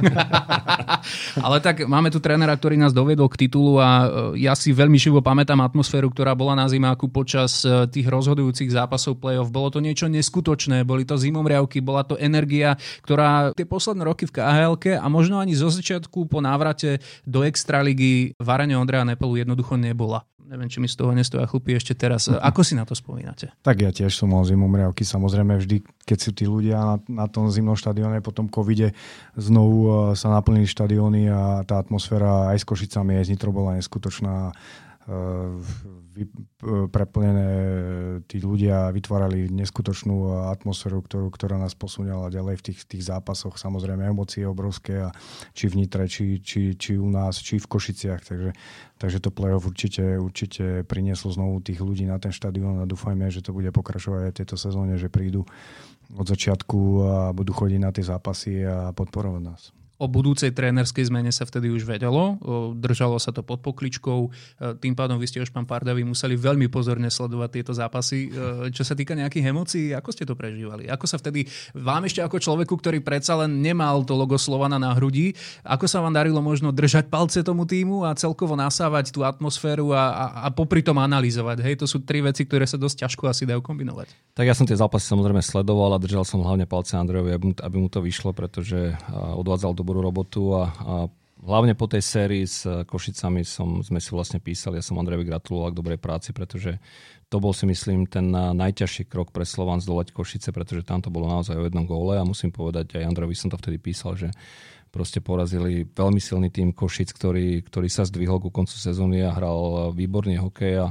Ale 1.45 1.57
tak 1.63 1.87
máme 1.89 2.13
tu 2.13 2.21
trénera, 2.21 2.53
ktorý 2.53 2.77
nás 2.77 2.93
dovedol 2.93 3.25
k 3.33 3.47
titulu 3.47 3.81
a 3.81 3.89
e, 3.89 4.45
ja 4.45 4.53
si 4.53 4.75
veľmi 4.75 5.01
živo 5.01 5.25
pamätám 5.25 5.57
atmosféru, 5.63 6.11
ktorá 6.13 6.37
bola 6.37 6.53
na 6.53 6.69
zimáku 6.69 7.09
počas 7.09 7.65
e, 7.65 7.89
tých 7.89 8.05
rozhodujúcich 8.05 8.69
zápasov 8.69 9.17
play-off. 9.17 9.49
Bolo 9.49 9.73
to 9.73 9.79
niečo 9.81 10.05
neskutočné, 10.05 10.85
boli 10.85 11.07
to 11.07 11.17
zimomriavky, 11.17 11.81
bola 11.81 12.05
to 12.05 12.13
energia, 12.19 12.77
ktorá 13.01 13.57
tie 13.57 13.65
posledné 13.65 14.05
roky 14.05 14.29
v 14.29 14.37
KHL 14.37 14.77
a 15.01 15.07
možno 15.09 15.41
ani 15.41 15.57
zo 15.57 15.73
začiatku 15.73 16.29
po 16.29 16.43
návrate 16.45 17.01
do 17.25 17.41
Extraligy 17.41 18.37
Varane 18.37 18.77
Ondreja 18.77 19.07
Nepelu 19.07 19.41
jednoducho 19.41 19.81
nebola. 19.81 20.27
Neviem, 20.47 20.71
či 20.71 20.79
mi 20.79 20.87
z 20.87 20.95
toho 20.95 21.11
nestoja 21.11 21.43
chlupy 21.43 21.75
ešte 21.75 21.91
teraz. 21.91 22.31
Ako 22.49 22.63
si 22.63 22.73
na 22.79 22.87
to 22.87 22.95
spomínate? 22.95 23.51
Tak 23.59 23.83
ja 23.83 23.91
tiež 23.91 24.15
som 24.15 24.31
mal 24.31 24.47
zimomriavky. 24.47 25.03
Samozrejme 25.03 25.59
vždy, 25.59 25.83
keď 26.07 26.17
sú 26.17 26.31
tí 26.31 26.47
ľudia 26.47 26.79
na, 26.79 26.95
na 27.11 27.25
tom 27.27 27.51
zimnom 27.51 27.75
štadióne 27.75 28.23
po 28.23 28.31
tom 28.31 28.47
covide 28.47 28.95
znovu 29.35 29.79
e, 29.83 29.91
sa 30.15 30.31
naplnili 30.31 30.63
štadióny 30.63 31.27
a 31.27 31.67
tá 31.67 31.83
atmosféra 31.83 32.55
aj 32.55 32.63
s 32.63 32.65
Košicami, 32.65 33.19
aj 33.19 33.27
z 33.27 33.31
Nitro 33.35 33.51
bola 33.51 33.75
neskutočná. 33.75 34.55
E, 35.07 35.15
preplnené 36.91 37.49
tí 38.27 38.43
ľudia 38.43 38.91
vytvárali 38.91 39.47
neskutočnú 39.47 40.43
atmosféru, 40.51 40.99
ktorú, 40.99 41.31
ktorá 41.31 41.55
nás 41.55 41.79
posunula 41.79 42.27
ďalej 42.27 42.59
v 42.59 42.65
tých, 42.67 42.79
tých 42.83 43.03
zápasoch. 43.07 43.55
Samozrejme 43.55 44.03
emócie 44.03 44.43
obrovské, 44.43 45.07
a 45.07 45.15
či 45.55 45.71
v 45.71 45.79
Nitre, 45.79 46.11
či, 46.11 46.43
či, 46.43 46.75
či 46.75 46.99
u 46.99 47.07
nás, 47.07 47.39
či 47.39 47.55
v 47.55 47.69
Košiciach. 47.71 48.19
Takže, 48.19 48.51
takže 48.99 49.23
to 49.23 49.31
play-off 49.31 49.63
určite, 49.63 50.19
určite 50.19 50.83
prinieslo 50.83 51.31
znovu 51.31 51.63
tých 51.63 51.79
ľudí 51.79 52.03
na 52.03 52.19
ten 52.19 52.35
štadión 52.35 52.83
a 52.83 52.89
dúfajme, 52.89 53.31
že 53.31 53.39
to 53.39 53.55
bude 53.55 53.71
pokračovať 53.71 54.27
aj 54.27 54.31
v 54.35 54.39
tejto 54.43 54.57
sezóne, 54.59 54.99
že 54.99 55.07
prídu 55.07 55.47
od 56.11 56.27
začiatku 56.27 56.79
a 57.07 57.15
budú 57.31 57.55
chodiť 57.55 57.79
na 57.79 57.95
tie 57.95 58.03
zápasy 58.03 58.59
a 58.67 58.91
podporovať 58.91 59.43
nás. 59.45 59.71
O 59.97 60.05
budúcej 60.05 60.53
trénerskej 60.53 61.09
zmene 61.09 61.33
sa 61.33 61.41
vtedy 61.41 61.73
už 61.73 61.81
vedelo, 61.89 62.37
držalo 62.77 63.17
sa 63.17 63.33
to 63.33 63.41
pod 63.41 63.65
pokličkou, 63.65 64.19
e, 64.25 64.29
tým 64.77 64.93
pádom 64.93 65.17
vy 65.17 65.25
ste 65.25 65.41
už, 65.41 65.49
pán 65.49 65.65
Pardavi, 65.65 66.05
museli 66.05 66.37
veľmi 66.37 66.69
pozorne 66.69 67.09
sledovať 67.09 67.49
tieto 67.49 67.73
zápasy. 67.73 68.29
E, 68.29 68.69
čo 68.69 68.85
sa 68.85 68.93
týka 68.93 69.17
nejakých 69.17 69.49
emócií, 69.49 69.85
ako 69.97 70.09
ste 70.13 70.29
to 70.29 70.37
prežívali? 70.37 70.85
Ako 70.85 71.09
sa 71.09 71.17
vtedy, 71.17 71.49
vám 71.73 72.05
ešte 72.05 72.21
ako 72.21 72.37
človeku, 72.37 72.77
ktorý 72.77 73.01
predsa 73.01 73.41
len 73.41 73.57
nemal 73.57 74.05
to 74.05 74.13
logo 74.13 74.37
Slovana 74.37 74.77
na 74.77 74.93
hrudi, 74.93 75.33
ako 75.65 75.89
sa 75.89 75.97
vám 76.05 76.13
darilo 76.13 76.45
možno 76.45 76.69
držať 76.69 77.09
palce 77.09 77.41
tomu 77.41 77.65
týmu 77.65 78.05
a 78.05 78.13
celkovo 78.13 78.53
nasávať 78.53 79.09
tú 79.09 79.25
atmosféru 79.25 79.97
a, 79.97 80.13
a, 80.13 80.25
a 80.45 80.47
popri 80.53 80.85
tom 80.85 81.01
analyzovať? 81.01 81.57
Hej, 81.65 81.81
to 81.81 81.89
sú 81.89 82.05
tri 82.05 82.21
veci, 82.21 82.45
ktoré 82.45 82.69
sa 82.69 82.77
dosť 82.77 83.09
ťažko 83.09 83.33
asi 83.33 83.49
dajú 83.49 83.65
kombinovať. 83.65 84.37
Tak 84.37 84.45
ja 84.45 84.53
som 84.53 84.69
tie 84.69 84.77
zápasy 84.77 85.09
samozrejme 85.09 85.41
sledoval 85.41 85.97
a 85.97 85.97
držal 85.97 86.21
som 86.21 86.45
hlavne 86.45 86.69
palce 86.69 86.93
Andrejovi, 86.93 87.33
aby 87.57 87.75
mu 87.81 87.89
to 87.89 88.05
vyšlo, 88.05 88.29
pretože 88.37 88.93
odvádzal 89.09 89.73
do 89.73 89.86
dobrú 89.87 90.03
robotu 90.03 90.51
a, 90.51 90.67
a 90.67 90.95
hlavne 91.47 91.71
po 91.79 91.87
tej 91.87 92.03
sérii 92.03 92.43
s 92.43 92.67
Košicami 92.67 93.47
som, 93.47 93.79
sme 93.79 94.03
si 94.03 94.11
vlastne 94.11 94.43
písali, 94.43 94.75
ja 94.75 94.83
som 94.83 94.99
Andrejovi 94.99 95.23
gratuloval 95.23 95.71
k 95.71 95.79
dobrej 95.79 95.99
práci, 96.03 96.35
pretože 96.35 96.75
to 97.31 97.39
bol 97.39 97.55
si 97.55 97.63
myslím 97.63 98.03
ten 98.03 98.27
najťažší 98.35 99.07
krok 99.07 99.31
pre 99.31 99.47
Slovan 99.47 99.79
zdolať 99.79 100.11
Košice, 100.11 100.51
pretože 100.51 100.83
tam 100.83 100.99
to 100.99 101.07
bolo 101.07 101.31
naozaj 101.31 101.55
o 101.55 101.63
jednom 101.63 101.87
góle 101.87 102.19
a 102.19 102.27
musím 102.27 102.51
povedať, 102.51 102.99
aj 102.99 103.07
Andrejovi 103.07 103.35
som 103.39 103.47
to 103.47 103.55
vtedy 103.55 103.79
písal, 103.79 104.19
že 104.19 104.27
proste 104.91 105.23
porazili 105.23 105.87
veľmi 105.87 106.19
silný 106.19 106.51
tým 106.51 106.75
Košic, 106.75 107.15
ktorý, 107.15 107.63
ktorý 107.63 107.87
sa 107.87 108.03
zdvihol 108.03 108.43
ku 108.43 108.51
koncu 108.51 108.75
sezóny 108.75 109.23
a 109.23 109.31
hral 109.31 109.91
výborný 109.95 110.35
hokej 110.43 110.83
a 110.83 110.87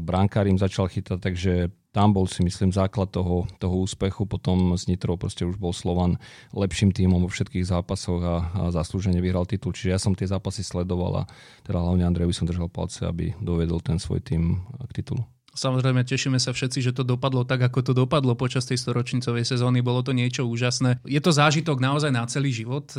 brankár 0.00 0.48
im 0.48 0.56
začal 0.56 0.88
chytať, 0.88 1.18
takže 1.20 1.52
tam 1.96 2.12
bol 2.12 2.28
si 2.28 2.44
myslím 2.44 2.76
základ 2.76 3.08
toho, 3.08 3.48
toho 3.56 3.80
úspechu. 3.80 4.28
Potom 4.28 4.76
s 4.76 4.84
Nitrou 4.84 5.16
proste 5.16 5.48
už 5.48 5.56
bol 5.56 5.72
Slovan 5.72 6.20
lepším 6.52 6.92
tímom 6.92 7.24
vo 7.24 7.32
všetkých 7.32 7.64
zápasoch 7.64 8.20
a, 8.20 8.36
a 8.52 8.62
zaslúžene 8.68 9.24
vyhral 9.24 9.48
titul. 9.48 9.72
Čiže 9.72 9.88
ja 9.88 9.96
som 9.96 10.12
tie 10.12 10.28
zápasy 10.28 10.60
sledoval 10.60 11.24
a 11.24 11.28
teda 11.64 11.80
hlavne 11.80 12.04
Andrejovi 12.04 12.36
som 12.36 12.44
držal 12.44 12.68
palce, 12.68 13.08
aby 13.08 13.32
dovedol 13.40 13.80
ten 13.80 13.96
svoj 13.96 14.20
tým 14.20 14.60
k 14.92 15.00
titulu. 15.00 15.24
Samozrejme, 15.56 16.04
tešíme 16.04 16.36
sa 16.36 16.52
všetci, 16.52 16.84
že 16.84 16.92
to 16.92 17.00
dopadlo 17.00 17.48
tak, 17.48 17.64
ako 17.64 17.80
to 17.80 17.92
dopadlo 17.96 18.36
počas 18.36 18.68
tej 18.68 18.76
storočnicovej 18.76 19.48
sezóny. 19.48 19.80
Bolo 19.80 20.04
to 20.04 20.12
niečo 20.12 20.44
úžasné. 20.44 21.00
Je 21.08 21.16
to 21.16 21.32
zážitok 21.32 21.80
naozaj 21.80 22.12
na 22.12 22.28
celý 22.28 22.52
život. 22.52 22.92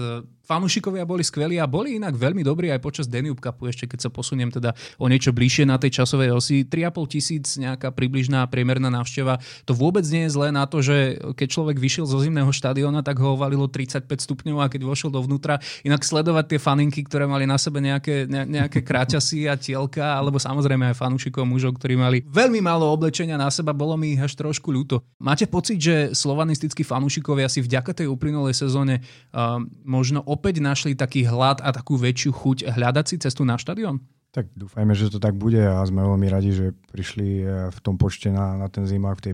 Fanúšikovia 0.48 1.04
boli 1.04 1.22
skvelí 1.28 1.60
a 1.62 1.68
boli 1.68 2.00
inak 2.00 2.16
veľmi 2.16 2.40
dobrí 2.40 2.72
aj 2.72 2.80
počas 2.80 3.06
Danube 3.06 3.44
Cupu, 3.44 3.68
ešte 3.68 3.86
keď 3.86 4.08
sa 4.08 4.10
posuniem 4.10 4.48
teda 4.48 4.72
o 4.96 5.06
niečo 5.12 5.36
bližšie 5.36 5.68
na 5.68 5.76
tej 5.76 6.02
časovej 6.02 6.34
osi. 6.34 6.64
3,5 6.64 7.14
tisíc 7.14 7.46
nejaká 7.60 7.92
približná 7.92 8.48
priemerná 8.48 8.88
návšteva. 8.88 9.44
To 9.68 9.76
vôbec 9.76 10.08
nie 10.08 10.24
je 10.26 10.34
zlé 10.34 10.56
na 10.56 10.64
to, 10.64 10.80
že 10.80 11.20
keď 11.36 11.48
človek 11.52 11.78
vyšiel 11.78 12.08
zo 12.08 12.24
zimného 12.24 12.48
štadióna, 12.48 13.04
tak 13.04 13.20
ho 13.20 13.36
ovalilo 13.36 13.68
35 13.68 14.08
stupňov 14.08 14.64
a 14.64 14.72
keď 14.72 14.88
vošiel 14.88 15.12
dovnútra, 15.12 15.60
inak 15.84 16.08
sledovať 16.08 16.56
tie 16.56 16.60
faninky, 16.64 17.04
ktoré 17.04 17.28
mali 17.28 17.44
na 17.44 17.60
sebe 17.60 17.84
nejaké, 17.84 18.24
ne, 18.26 18.48
nejaké 18.48 18.88
kráťasy 18.88 19.52
a 19.52 19.60
tielka, 19.60 20.16
alebo 20.16 20.40
samozrejme 20.40 20.96
aj 20.96 20.96
fanúšikov 20.96 21.44
mužov, 21.44 21.76
ktorí 21.76 22.00
mali 22.00 22.24
veľmi 22.24 22.47
veľmi 22.48 22.64
málo 22.64 22.88
oblečenia 22.88 23.36
na 23.36 23.52
seba, 23.52 23.76
bolo 23.76 24.00
mi 24.00 24.16
až 24.16 24.40
trošku 24.40 24.72
ľúto. 24.72 25.04
Máte 25.20 25.44
pocit, 25.44 25.84
že 25.84 25.96
slovanistickí 26.16 26.88
fanúšikovia 26.88 27.52
si 27.52 27.60
vďaka 27.60 27.92
tej 27.92 28.08
uplynulej 28.08 28.56
sezóne 28.56 29.04
uh, 29.04 29.60
možno 29.84 30.24
opäť 30.24 30.64
našli 30.64 30.96
taký 30.96 31.28
hlad 31.28 31.60
a 31.60 31.76
takú 31.76 32.00
väčšiu 32.00 32.32
chuť 32.32 32.58
hľadať 32.72 33.06
si 33.06 33.16
cestu 33.20 33.44
na 33.44 33.60
štadión? 33.60 34.00
Tak 34.32 34.48
dúfajme, 34.56 34.96
že 34.96 35.12
to 35.12 35.20
tak 35.20 35.36
bude 35.36 35.60
a 35.60 35.84
sme 35.84 36.08
veľmi 36.08 36.28
radi, 36.32 36.56
že 36.56 36.72
prišli 36.94 37.30
e, 37.42 37.46
v 37.74 37.80
tom 37.80 37.96
počte 37.96 38.28
na, 38.30 38.60
na 38.60 38.68
ten 38.68 38.84
zimák, 38.84 39.18
tej, 39.24 39.34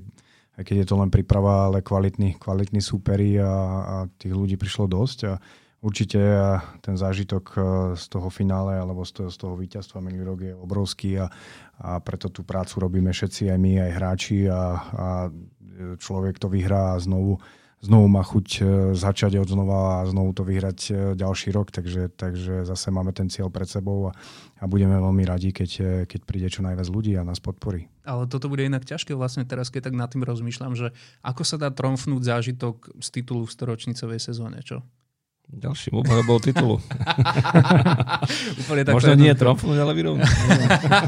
aj 0.55 0.63
keď 0.63 0.75
je 0.85 0.87
to 0.87 0.95
len 0.95 1.09
príprava, 1.09 1.67
ale 1.67 1.83
kvalitní, 1.83 2.37
kvalitní 2.37 2.79
súperi 2.79 3.35
a, 3.41 3.51
a 3.83 3.95
tých 4.15 4.31
ľudí 4.31 4.55
prišlo 4.55 4.85
dosť. 4.87 5.19
A 5.27 5.33
Určite 5.83 6.15
ten 6.79 6.95
zážitok 6.95 7.45
e, 7.51 7.59
z 7.99 8.05
toho 8.07 8.31
finále 8.31 8.79
alebo 8.79 9.03
z 9.03 9.19
toho, 9.19 9.27
z 9.27 9.35
toho 9.35 9.59
víťazstva 9.59 9.99
minulý 9.99 10.23
rok 10.23 10.39
je 10.39 10.53
obrovský 10.55 11.19
a, 11.19 11.27
a 11.83 11.99
preto 11.99 12.31
tú 12.31 12.47
prácu 12.47 12.87
robíme 12.87 13.11
všetci, 13.11 13.51
aj 13.51 13.59
my, 13.59 13.71
aj 13.83 13.91
hráči 13.91 14.47
a, 14.47 14.79
a 14.79 15.07
človek 15.99 16.39
to 16.39 16.47
vyhrá 16.47 16.95
a 16.95 17.03
znovu, 17.03 17.43
znovu 17.83 18.07
má 18.07 18.23
chuť 18.23 18.47
e, 18.47 18.61
začať 18.95 19.43
od 19.43 19.51
znova 19.51 19.99
a 19.99 20.07
znovu 20.07 20.31
to 20.31 20.47
vyhrať 20.47 20.79
e, 20.87 20.91
ďalší 21.19 21.51
rok, 21.51 21.75
takže, 21.75 22.15
takže 22.15 22.63
zase 22.63 22.87
máme 22.87 23.11
ten 23.11 23.27
cieľ 23.27 23.51
pred 23.51 23.67
sebou 23.67 24.07
a, 24.07 24.15
a 24.63 24.71
budeme 24.71 24.95
veľmi 24.95 25.27
radi, 25.27 25.51
keď, 25.51 26.07
keď 26.07 26.19
príde 26.23 26.47
čo 26.47 26.63
najviac 26.63 26.87
ľudí 26.87 27.11
a 27.19 27.27
nás 27.27 27.43
podporí. 27.43 27.91
Ale 28.07 28.23
toto 28.31 28.47
bude 28.47 28.63
inak 28.63 28.87
ťažké 28.87 29.11
vlastne 29.19 29.43
teraz, 29.43 29.67
keď 29.67 29.91
tak 29.91 29.99
nad 29.99 30.07
tým 30.07 30.23
rozmýšľam, 30.23 30.79
že 30.79 30.95
ako 31.27 31.43
sa 31.43 31.59
dá 31.59 31.75
tromfnúť 31.75 32.23
zážitok 32.23 33.03
z 33.03 33.07
titulu 33.19 33.43
v 33.43 33.51
storočnicovej 33.51 34.23
sezóne, 34.23 34.63
čo? 34.63 34.79
Ďalším 35.53 36.01
obhajobou 36.01 36.41
titulu. 36.41 36.81
Úplne 38.65 38.81
Možno 38.89 39.13
nie 39.13 39.29
tromfnúť, 39.37 39.77
ale 39.77 39.93
vyrovnať. 39.93 40.25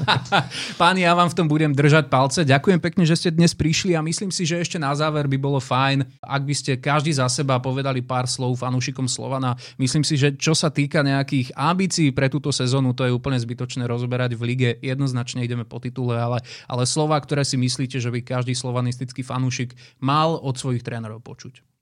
Páni, 0.81 1.01
ja 1.01 1.17
vám 1.17 1.33
v 1.33 1.37
tom 1.41 1.47
budem 1.49 1.73
držať 1.73 2.13
palce. 2.13 2.45
Ďakujem 2.45 2.77
pekne, 2.77 3.09
že 3.09 3.17
ste 3.17 3.29
dnes 3.33 3.57
prišli 3.57 3.97
a 3.97 4.05
myslím 4.05 4.29
si, 4.29 4.45
že 4.45 4.61
ešte 4.61 4.77
na 4.77 4.93
záver 4.93 5.25
by 5.25 5.37
bolo 5.41 5.57
fajn, 5.57 6.05
ak 6.21 6.41
by 6.45 6.53
ste 6.53 6.77
každý 6.77 7.09
za 7.17 7.25
seba 7.25 7.57
povedali 7.57 8.05
pár 8.05 8.29
slov 8.29 8.61
fanúšikom 8.61 9.09
Slovana. 9.09 9.57
Myslím 9.81 10.05
si, 10.05 10.13
že 10.13 10.37
čo 10.37 10.53
sa 10.53 10.69
týka 10.69 11.01
nejakých 11.01 11.57
ambícií 11.57 12.13
pre 12.13 12.29
túto 12.29 12.53
sezónu, 12.53 12.93
to 12.93 13.09
je 13.09 13.15
úplne 13.15 13.41
zbytočné 13.41 13.89
rozoberať 13.89 14.37
v 14.37 14.41
lige. 14.45 14.69
Jednoznačne 14.85 15.41
ideme 15.41 15.65
po 15.65 15.81
titule, 15.81 16.21
ale, 16.21 16.45
ale 16.69 16.85
slova, 16.85 17.17
ktoré 17.17 17.41
si 17.41 17.57
myslíte, 17.57 17.97
že 17.97 18.13
by 18.13 18.21
každý 18.21 18.53
slovanistický 18.53 19.25
fanúšik 19.25 19.73
mal 19.97 20.37
od 20.37 20.53
svojich 20.53 20.85
trénerov 20.85 21.25
počuť. 21.25 21.74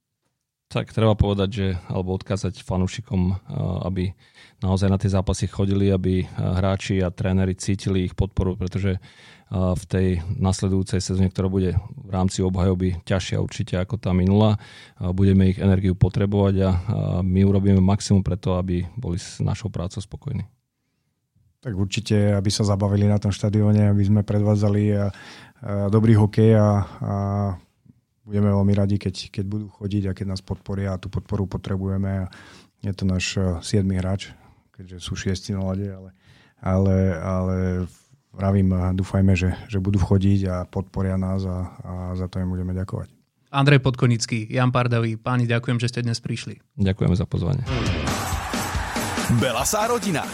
Tak 0.74 0.90
treba 0.90 1.14
povedať, 1.14 1.50
že, 1.54 1.68
alebo 1.86 2.18
odkázať 2.18 2.66
fanúšikom, 2.66 3.38
aby 3.86 4.10
naozaj 4.66 4.90
na 4.90 4.98
tie 4.98 5.14
zápasy 5.14 5.46
chodili, 5.46 5.94
aby 5.94 6.26
hráči 6.34 6.98
a 7.06 7.14
tréneri 7.14 7.54
cítili 7.54 8.10
ich 8.10 8.18
podporu, 8.18 8.58
pretože 8.58 8.98
v 9.54 9.84
tej 9.86 10.08
nasledujúcej 10.34 10.98
sezóne, 10.98 11.30
ktorá 11.30 11.46
bude 11.46 11.78
v 11.78 12.10
rámci 12.10 12.42
obhajoby 12.42 13.06
ťažšia 13.06 13.38
určite 13.38 13.78
ako 13.78 14.02
tá 14.02 14.18
minulá, 14.18 14.58
budeme 14.98 15.54
ich 15.54 15.62
energiu 15.62 15.94
potrebovať 15.94 16.56
a 16.66 16.70
my 17.22 17.46
urobíme 17.46 17.78
maximum 17.78 18.26
preto, 18.26 18.58
aby 18.58 18.90
boli 18.98 19.22
s 19.22 19.38
našou 19.38 19.70
prácou 19.70 20.02
spokojní. 20.02 20.50
Tak 21.62 21.78
určite, 21.78 22.34
aby 22.34 22.50
sa 22.50 22.66
zabavili 22.66 23.06
na 23.06 23.22
tom 23.22 23.30
štadióne, 23.30 23.94
aby 23.94 24.04
sme 24.10 24.26
predvádzali 24.26 25.14
dobrý 25.94 26.18
hokej 26.18 26.58
a, 26.58 26.70
a 26.82 27.14
budeme 28.24 28.50
veľmi 28.50 28.74
radi, 28.76 28.96
keď, 29.00 29.30
keď 29.30 29.46
budú 29.46 29.68
chodiť 29.72 30.04
a 30.10 30.16
keď 30.16 30.26
nás 30.36 30.42
podporia 30.42 30.96
a 30.96 31.00
tú 31.00 31.12
podporu 31.12 31.48
potrebujeme. 31.48 32.28
Je 32.84 32.92
to 32.96 33.04
náš 33.08 33.40
7. 33.40 33.84
hráč, 33.96 34.32
keďže 34.76 35.04
sú 35.04 35.16
šiesti 35.16 35.56
na 35.56 35.64
lade, 35.64 35.88
ale, 35.88 36.10
ale, 36.60 36.96
ale 37.20 37.56
vravím, 38.36 38.76
dúfajme, 38.96 39.36
že, 39.36 39.56
že 39.72 39.80
budú 39.80 40.00
chodiť 40.00 40.40
a 40.50 40.56
podporia 40.68 41.16
nás 41.16 41.48
a, 41.48 41.72
a 41.84 41.92
za 42.18 42.28
to 42.28 42.44
im 42.44 42.52
budeme 42.52 42.76
ďakovať. 42.76 43.12
Andrej 43.54 43.86
Podkonický, 43.86 44.50
Jan 44.50 44.74
Pardavý, 44.74 45.14
páni, 45.14 45.46
ďakujem, 45.46 45.78
že 45.78 45.94
ste 45.94 46.02
dnes 46.02 46.18
prišli. 46.18 46.58
Ďakujeme 46.74 47.14
za 47.14 47.30
pozvanie. 47.30 47.62
Belasá 49.38 49.86
rodina. 49.86 50.26